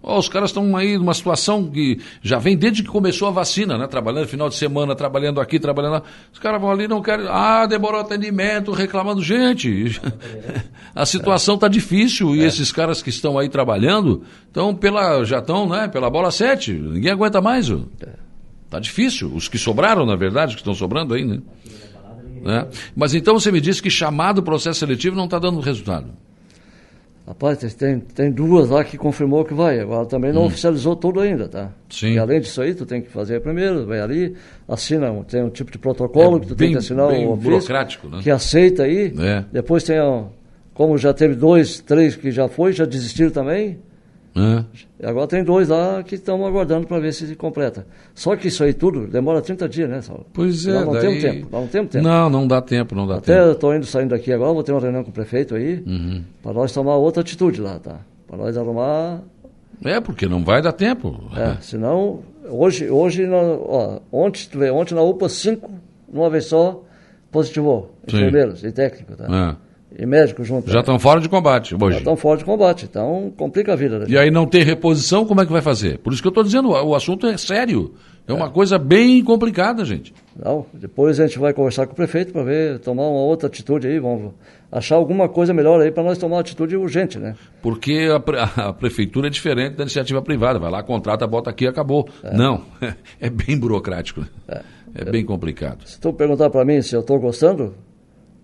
Oh, 0.00 0.18
os 0.18 0.28
caras 0.28 0.50
estão 0.50 0.76
aí 0.76 0.96
numa 0.96 1.12
situação 1.12 1.68
que 1.68 2.00
já 2.22 2.38
vem 2.38 2.56
desde 2.56 2.84
que 2.84 2.88
começou 2.88 3.26
a 3.26 3.32
vacina, 3.32 3.76
né? 3.76 3.86
Trabalhando 3.88 4.28
final 4.28 4.48
de 4.48 4.54
semana, 4.54 4.94
trabalhando 4.94 5.40
aqui, 5.40 5.58
trabalhando 5.58 5.92
lá. 5.94 6.02
Os 6.32 6.38
caras 6.38 6.60
vão 6.60 6.70
ali 6.70 6.86
não 6.86 7.02
querem. 7.02 7.26
Ah, 7.28 7.66
demorou 7.66 8.00
atendimento, 8.00 8.70
reclamando. 8.70 9.20
Gente, 9.20 10.00
a 10.94 11.04
situação 11.04 11.56
está 11.56 11.66
difícil 11.66 12.36
e 12.36 12.44
esses 12.44 12.70
caras 12.70 13.02
que 13.02 13.10
estão 13.10 13.36
aí 13.36 13.48
trabalhando 13.48 14.22
estão 14.46 14.72
pela, 14.72 15.24
já 15.24 15.40
estão 15.40 15.68
né, 15.68 15.88
pela 15.88 16.08
bola 16.08 16.30
7. 16.30 16.72
Ninguém 16.72 17.10
aguenta 17.10 17.40
mais. 17.40 17.68
Está 17.68 18.78
difícil. 18.78 19.34
Os 19.34 19.48
que 19.48 19.58
sobraram, 19.58 20.06
na 20.06 20.14
verdade, 20.14 20.54
que 20.54 20.60
estão 20.60 20.74
sobrando 20.74 21.12
aí, 21.12 21.24
né? 21.24 21.40
né? 22.42 22.68
Mas 22.94 23.14
então 23.14 23.34
você 23.34 23.50
me 23.50 23.60
disse 23.60 23.82
que 23.82 23.90
chamado 23.90 24.44
processo 24.44 24.78
seletivo 24.78 25.16
não 25.16 25.24
está 25.24 25.40
dando 25.40 25.58
resultado. 25.58 26.12
Rapaz, 27.28 27.74
tem, 27.74 28.00
tem 28.00 28.32
duas 28.32 28.70
lá 28.70 28.82
que 28.82 28.96
confirmou 28.96 29.44
que 29.44 29.52
vai. 29.52 29.78
Agora 29.78 30.06
também 30.06 30.32
não 30.32 30.44
hum. 30.44 30.46
oficializou 30.46 30.96
tudo 30.96 31.20
ainda, 31.20 31.46
tá? 31.46 31.70
Sim. 31.90 32.14
E 32.14 32.18
além 32.18 32.40
disso 32.40 32.62
aí, 32.62 32.74
tu 32.74 32.86
tem 32.86 33.02
que 33.02 33.10
fazer 33.10 33.42
primeiro, 33.42 33.84
vai 33.84 34.00
ali, 34.00 34.34
assina, 34.66 35.12
tem 35.24 35.42
um 35.42 35.50
tipo 35.50 35.70
de 35.70 35.76
protocolo 35.76 36.38
é 36.38 36.40
que 36.40 36.46
tu 36.46 36.56
bem, 36.56 36.68
tem 36.68 36.72
que 36.72 36.78
assinar 36.78 37.08
bem 37.08 37.26
o 37.26 37.32
ofício, 37.32 37.50
burocrático, 37.50 38.08
né? 38.08 38.20
que 38.22 38.30
aceita 38.30 38.84
aí. 38.84 39.12
É. 39.18 39.44
Depois 39.52 39.84
tem, 39.84 39.98
como 40.72 40.96
já 40.96 41.12
teve 41.12 41.34
dois, 41.34 41.80
três 41.80 42.16
que 42.16 42.30
já 42.30 42.48
foi, 42.48 42.72
já 42.72 42.86
desistiram 42.86 43.30
também. 43.30 43.78
É. 44.38 45.08
Agora 45.08 45.26
tem 45.26 45.42
dois 45.42 45.68
lá 45.68 46.02
que 46.02 46.14
estão 46.14 46.44
aguardando 46.46 46.86
para 46.86 46.98
ver 47.00 47.12
se 47.12 47.34
completa. 47.34 47.86
Só 48.14 48.36
que 48.36 48.48
isso 48.48 48.62
aí 48.62 48.72
tudo 48.72 49.06
demora 49.06 49.40
30 49.40 49.68
dias, 49.68 49.88
né, 49.90 50.00
Saulo? 50.00 50.26
Pois 50.32 50.66
é, 50.66 50.72
Nós 50.74 50.84
não 50.86 50.92
daí... 50.92 51.00
temos 51.02 51.22
tempo. 51.22 51.48
Nós 51.50 51.60
não 51.62 51.68
temos 51.68 51.90
tempo. 51.90 52.04
Não, 52.04 52.30
não 52.30 52.46
dá 52.48 52.60
tempo, 52.62 52.94
não 52.94 53.06
dá 53.06 53.16
Até 53.16 53.34
tempo. 53.34 53.46
eu 53.48 53.52
estou 53.52 53.74
indo 53.74 53.86
saindo 53.86 54.10
daqui 54.10 54.32
agora, 54.32 54.52
vou 54.52 54.62
ter 54.62 54.72
uma 54.72 54.80
reunião 54.80 55.02
com 55.04 55.10
o 55.10 55.12
prefeito 55.12 55.54
aí, 55.54 55.82
Uhum. 55.86 56.22
para 56.42 56.52
nós 56.52 56.72
tomar 56.72 56.96
outra 56.96 57.20
atitude 57.22 57.60
lá, 57.60 57.78
tá? 57.78 57.96
Para 58.26 58.36
nós 58.36 58.56
arrumar. 58.56 59.20
É, 59.84 60.00
porque 60.00 60.26
não 60.26 60.44
vai 60.44 60.60
dar 60.60 60.72
tempo. 60.72 61.30
É, 61.36 61.56
senão, 61.60 62.20
hoje, 62.50 62.90
hoje 62.90 63.26
nós- 63.26 63.60
ó, 63.62 64.00
ontem, 64.12 64.46
tu 64.50 64.58
vê, 64.58 64.70
ontem 64.70 64.94
na 64.94 65.02
UPA, 65.02 65.28
cinco, 65.28 65.70
numa 66.12 66.28
vez 66.28 66.46
só, 66.46 66.82
positivou. 67.30 67.94
Enfermeiros 68.06 68.64
e 68.64 68.72
técnico, 68.72 69.14
tá? 69.16 69.24
É. 69.54 69.67
E 69.96 70.04
médico 70.04 70.44
junto. 70.44 70.70
Já 70.70 70.80
estão 70.80 70.98
fora 70.98 71.20
de 71.20 71.28
combate 71.28 71.70
Já 71.78 71.84
hoje. 71.84 71.98
estão 71.98 72.14
fora 72.16 72.38
de 72.38 72.44
combate, 72.44 72.84
então 72.84 73.32
complica 73.36 73.72
a 73.72 73.76
vida. 73.76 74.00
Né? 74.00 74.06
E 74.08 74.18
aí 74.18 74.30
não 74.30 74.46
tem 74.46 74.62
reposição, 74.62 75.24
como 75.24 75.40
é 75.40 75.46
que 75.46 75.52
vai 75.52 75.62
fazer? 75.62 75.98
Por 75.98 76.12
isso 76.12 76.20
que 76.20 76.28
eu 76.28 76.30
estou 76.30 76.44
dizendo, 76.44 76.68
o 76.70 76.94
assunto 76.94 77.26
é 77.26 77.36
sério. 77.38 77.94
É 78.26 78.32
uma 78.34 78.50
coisa 78.50 78.78
bem 78.78 79.24
complicada, 79.24 79.82
gente. 79.86 80.12
Não, 80.38 80.66
depois 80.74 81.18
a 81.18 81.26
gente 81.26 81.38
vai 81.38 81.54
conversar 81.54 81.86
com 81.86 81.94
o 81.94 81.96
prefeito 81.96 82.30
para 82.34 82.42
ver, 82.42 82.78
tomar 82.80 83.04
uma 83.04 83.20
outra 83.22 83.46
atitude 83.48 83.88
aí, 83.88 83.98
vamos 83.98 84.32
achar 84.70 84.96
alguma 84.96 85.26
coisa 85.30 85.54
melhor 85.54 85.80
aí 85.80 85.90
para 85.90 86.02
nós 86.02 86.18
tomar 86.18 86.34
uma 86.36 86.40
atitude 86.42 86.76
urgente, 86.76 87.18
né? 87.18 87.34
Porque 87.62 88.10
a, 88.14 88.20
pre- 88.20 88.36
a 88.60 88.70
prefeitura 88.74 89.28
é 89.28 89.30
diferente 89.30 89.76
da 89.76 89.84
iniciativa 89.84 90.20
privada. 90.20 90.58
Vai 90.58 90.70
lá, 90.70 90.82
contrata, 90.82 91.26
bota 91.26 91.48
aqui 91.48 91.64
e 91.64 91.68
acabou. 91.68 92.06
Não, 92.34 92.60
é 93.18 93.30
bem 93.30 93.58
burocrático. 93.58 94.20
né? 94.46 94.60
É, 94.94 95.10
bem 95.10 95.24
complicado. 95.24 95.86
Se 95.86 95.98
tu 95.98 96.12
perguntar 96.12 96.50
para 96.50 96.64
mim 96.66 96.82
se 96.82 96.94
eu 96.94 97.00
estou 97.00 97.18
gostando, 97.18 97.74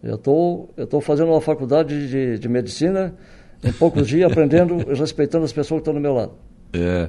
eu 0.04 0.18
tô, 0.18 0.68
tô 0.90 1.00
fazendo 1.00 1.30
uma 1.30 1.40
faculdade 1.40 2.08
de, 2.08 2.38
de 2.38 2.48
medicina 2.48 3.14
em 3.64 3.72
poucos 3.72 4.06
dias, 4.06 4.30
aprendendo 4.30 4.78
e 4.92 4.94
respeitando 4.94 5.44
as 5.44 5.52
pessoas 5.52 5.78
que 5.78 5.88
estão 5.88 5.94
do 5.94 6.00
meu 6.00 6.12
lado. 6.12 6.32
É, 6.74 7.08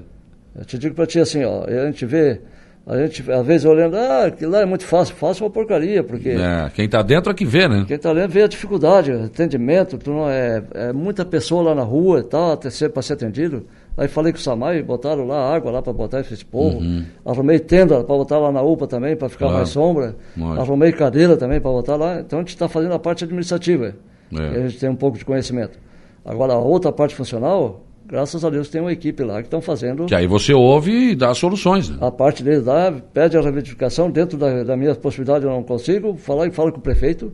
Eu 0.57 0.63
te 0.63 0.77
digo 0.77 0.95
para 0.95 1.05
ti 1.05 1.19
assim, 1.19 1.43
ó, 1.43 1.65
a 1.65 1.85
gente 1.87 2.05
vê, 2.05 2.39
a 2.87 2.97
gente 2.99 3.29
às 3.29 3.45
vezes 3.45 3.65
olhando, 3.65 3.97
ah, 3.97 4.31
que 4.31 4.45
lá 4.45 4.61
é 4.61 4.65
muito 4.65 4.85
fácil, 4.85 5.13
fácil 5.15 5.43
é 5.43 5.47
uma 5.47 5.51
porcaria, 5.51 6.01
porque 6.01 6.29
é, 6.29 6.71
quem 6.73 6.85
está 6.85 7.01
dentro 7.01 7.29
é 7.29 7.33
que 7.33 7.43
vê, 7.43 7.67
né? 7.67 7.83
quem 7.85 7.97
está 7.97 8.13
lendo 8.13 8.31
vê 8.31 8.43
a 8.43 8.47
dificuldade, 8.47 9.11
o 9.11 9.25
atendimento, 9.25 9.97
tu 9.97 10.11
não 10.11 10.29
é, 10.29 10.63
é 10.73 10.93
muita 10.93 11.25
pessoa 11.25 11.61
lá 11.61 11.75
na 11.75 11.83
rua 11.83 12.19
e 12.21 12.23
tal, 12.23 12.57
para 12.57 12.71
ser 13.01 13.13
atendido. 13.13 13.65
Aí 13.97 14.07
falei 14.09 14.33
com 14.33 14.37
o 14.39 14.41
Samai, 14.41 14.83
botaram 14.83 15.25
lá 15.25 15.55
água 15.55 15.71
lá 15.71 15.81
para 15.81 15.93
botar 15.93 16.19
esse 16.19 16.43
povo. 16.43 16.79
Arrumei 17.25 17.59
tenda 17.59 18.03
para 18.03 18.15
botar 18.15 18.37
lá 18.39 18.51
na 18.51 18.61
UPA 18.61 18.87
também, 18.87 19.15
para 19.15 19.29
ficar 19.29 19.45
Claro. 19.45 19.57
mais 19.57 19.69
sombra. 19.69 20.15
Arrumei 20.57 20.91
cadeira 20.91 21.37
também 21.37 21.61
para 21.61 21.71
botar 21.71 21.95
lá. 21.95 22.19
Então 22.19 22.39
a 22.39 22.41
gente 22.41 22.49
está 22.49 22.67
fazendo 22.67 22.93
a 22.93 22.99
parte 22.99 23.23
administrativa. 23.23 23.95
É. 24.37 24.37
A 24.63 24.67
gente 24.67 24.79
tem 24.79 24.89
um 24.89 24.95
pouco 24.95 25.17
de 25.17 25.23
conhecimento. 25.23 25.79
Agora 26.25 26.53
a 26.53 26.57
outra 26.59 26.91
parte 26.91 27.15
funcional, 27.15 27.85
graças 28.05 28.43
a 28.43 28.49
Deus 28.49 28.67
tem 28.67 28.81
uma 28.81 28.91
equipe 28.91 29.23
lá 29.23 29.35
que 29.37 29.47
estão 29.47 29.61
fazendo 29.61 30.07
Que 30.07 30.15
aí 30.15 30.27
você 30.27 30.53
ouve 30.53 31.11
e 31.11 31.15
dá 31.15 31.33
soluções. 31.33 31.89
Né? 31.89 31.97
a 32.01 32.11
parte 32.11 32.43
deles 32.43 32.65
lá, 32.65 32.91
pede 33.13 33.37
a 33.37 33.41
reivindicação, 33.41 34.11
dentro 34.11 34.37
da, 34.37 34.63
da 34.63 34.75
minha 34.75 34.93
possibilidade 34.95 35.45
eu 35.45 35.51
não 35.51 35.63
consigo, 35.63 36.17
falar 36.17 36.47
e 36.47 36.51
falo 36.51 36.71
com 36.73 36.79
o 36.79 36.81
prefeito, 36.81 37.31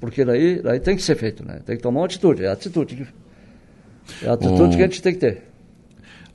porque 0.00 0.24
daí, 0.24 0.60
daí 0.60 0.80
tem 0.80 0.96
que 0.96 1.02
ser 1.02 1.14
feito, 1.14 1.46
né? 1.46 1.60
Tem 1.64 1.76
que 1.76 1.82
tomar 1.82 2.00
uma 2.00 2.06
atitude, 2.06 2.44
é 2.44 2.48
a 2.48 2.52
atitude. 2.52 3.06
É 4.22 4.28
a 4.28 4.32
atitude 4.32 4.62
Um- 4.62 4.70
que 4.70 4.82
a 4.82 4.86
gente 4.86 5.00
tem 5.02 5.12
que 5.12 5.20
ter. 5.20 5.42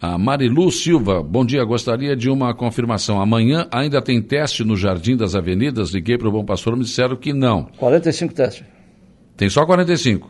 A 0.02 0.18
Marilu 0.18 0.72
Silva, 0.72 1.22
bom 1.22 1.44
dia. 1.46 1.64
Gostaria 1.66 2.16
de 2.16 2.30
uma 2.30 2.54
confirmação. 2.54 3.22
Amanhã 3.22 3.68
ainda 3.70 4.02
tem 4.02 4.22
teste 4.22 4.64
no 4.64 4.78
Jardim 4.78 5.18
das 5.18 5.36
Avenidas? 5.36 5.92
Liguei 5.92 6.18
para 6.18 6.30
o 6.30 6.32
Bom 6.32 6.46
Pastor, 6.46 6.76
me 6.78 6.84
disseram 6.84 7.18
que 7.18 7.34
não. 7.34 7.66
45 7.78 8.34
testes. 8.34 8.64
Tem 9.36 9.50
só 9.50 9.66
45. 9.66 10.30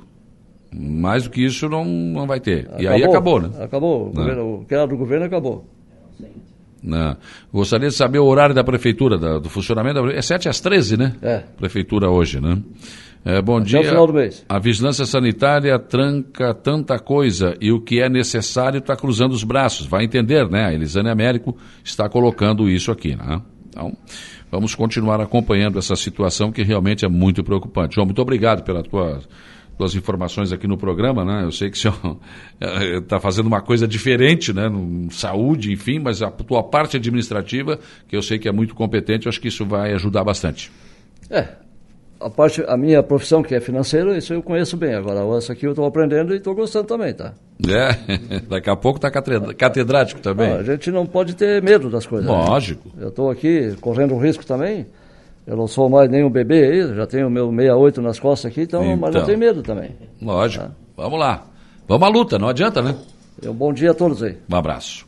Mais 0.73 1.23
do 1.23 1.29
que 1.29 1.43
isso 1.45 1.69
não, 1.69 1.86
não 1.86 2.25
vai 2.25 2.39
ter. 2.39 2.67
E 2.79 2.88
aí 2.88 3.03
acabou, 3.03 3.39
né? 3.41 3.49
Acabou. 3.60 4.05
O, 4.05 4.08
Né? 4.08 4.13
governo, 4.15 4.53
o 4.62 4.65
que 4.65 4.73
era 4.73 4.88
do 4.88 4.97
governo 4.97 5.25
acabou. 5.25 5.65
Não. 6.82 7.15
Gostaria 7.53 7.89
de 7.89 7.93
saber 7.95 8.19
o 8.19 8.25
horário 8.25 8.55
da 8.55 8.63
prefeitura, 8.63 9.17
da- 9.17 9.38
do 9.38 9.49
funcionamento 9.49 10.01
da 10.01 10.13
É 10.13 10.21
7 10.21 10.47
às 10.49 10.60
13, 10.62 10.95
né? 10.97 11.13
É. 11.21 11.39
Prefeitura 11.58 12.10
hoje, 12.10 12.39
né? 12.41 12.58
É, 13.23 13.41
bom 13.41 13.60
dia. 13.60 13.82
o 13.82 13.84
final 13.84 14.08
do 14.08 14.13
mês. 14.13 14.45
A 14.47 14.60
vigilância 14.60 15.05
sanitária 15.05 15.77
tranca 15.77 16.53
tanta 16.53 16.97
coisa 16.97 17.55
e 17.60 17.71
o 17.71 17.82
que 17.82 18.01
é 18.01 18.10
necessário 18.10 18.79
está 18.79 18.95
cruzando 18.95 19.34
os 19.34 19.43
braços. 19.43 19.86
Vai 19.86 20.05
entender, 20.05 20.49
né? 20.49 20.67
A 20.67 20.73
Elisane 20.73 21.10
Américo 21.10 21.58
está 21.84 22.08
colocando 22.08 22.69
isso 22.69 22.91
aqui, 22.91 23.15
né? 23.15 23.41
Então, 23.67 23.95
vamos 24.49 24.73
continuar 24.73 25.21
acompanhando 25.21 25.77
essa 25.77 25.95
situação 25.95 26.51
que 26.51 26.63
realmente 26.63 27.05
é 27.05 27.10
muito 27.10 27.43
preocupante. 27.43 27.95
João, 27.95 28.05
muito 28.05 28.21
obrigado 28.21 28.63
pelas 28.63 28.88
tuas, 28.88 29.27
tuas 29.77 29.95
informações 29.95 30.51
aqui 30.51 30.67
no 30.67 30.77
programa, 30.77 31.23
né? 31.23 31.43
Eu 31.43 31.51
sei 31.51 31.69
que 31.69 31.77
o 31.77 31.79
senhor 31.79 32.17
está 33.01 33.19
fazendo 33.19 33.47
uma 33.47 33.62
coisa 33.62 33.88
diferente, 33.88 34.53
né? 34.53 34.63
Saúde, 35.12 35.71
enfim, 35.71 35.99
mas 35.99 36.21
a 36.21 36.32
tua 36.32 36.63
parte 36.63 36.97
administrativa, 36.97 37.79
que 38.08 38.15
eu 38.15 38.21
sei 38.21 38.39
que 38.39 38.47
é 38.47 38.51
muito 38.51 38.73
competente, 38.73 39.27
eu 39.27 39.29
acho 39.29 39.41
que 39.41 39.49
isso 39.49 39.65
vai 39.65 39.93
ajudar 39.93 40.23
bastante. 40.23 40.71
É. 41.29 41.68
A, 42.19 42.29
parte, 42.29 42.63
a 42.67 42.75
minha 42.75 43.01
profissão, 43.01 43.41
que 43.41 43.55
é 43.55 43.62
financeira, 43.62 44.17
isso 44.17 44.34
eu 44.34 44.43
conheço 44.43 44.75
bem. 44.75 44.93
Agora, 44.93 45.21
essa 45.38 45.53
aqui 45.53 45.65
eu 45.65 45.71
estou 45.71 45.86
aprendendo 45.86 46.34
e 46.34 46.38
estou 46.38 46.53
gostando 46.53 46.86
também, 46.88 47.13
tá? 47.13 47.34
É, 47.67 48.39
daqui 48.49 48.69
a 48.69 48.75
pouco 48.75 48.97
está 48.97 49.10
catedrático 49.53 50.19
também. 50.19 50.51
Ah, 50.51 50.55
a 50.58 50.63
gente 50.63 50.91
não 50.91 51.05
pode 51.05 51.34
ter 51.36 51.62
medo 51.63 51.89
das 51.89 52.05
coisas. 52.05 52.29
né? 52.29 52.36
Lógico. 52.36 52.89
Eu 52.99 53.08
estou 53.10 53.29
aqui 53.32 53.73
correndo 53.79 54.13
um 54.15 54.19
risco 54.19 54.45
também. 54.45 54.86
Eu 55.47 55.55
não 55.55 55.65
sou 55.67 55.89
mais 55.89 56.10
nenhum 56.10 56.29
bebê 56.29 56.63
aí, 56.65 56.95
já 56.95 57.08
tenho 57.08 57.29
meu 57.29 57.49
68 57.49 58.01
nas 58.01 58.19
costas 58.19 58.51
aqui, 58.51 58.62
então, 58.63 58.84
mas 58.97 59.10
Então. 59.10 59.21
não 59.21 59.25
tenho 59.25 59.39
medo 59.39 59.63
também. 59.63 59.91
Lógico. 60.21 60.65
Vamos 60.97 61.19
lá. 61.19 61.45
Vamos 61.88 62.08
à 62.08 62.12
luta, 62.12 62.38
não 62.38 62.49
adianta, 62.49 62.82
né? 62.82 62.95
Um 63.45 63.53
bom 63.53 63.71
dia 63.73 63.91
a 63.91 63.93
todos 63.93 64.21
aí. 64.21 64.38
Um 64.51 64.55
abraço. 64.55 65.08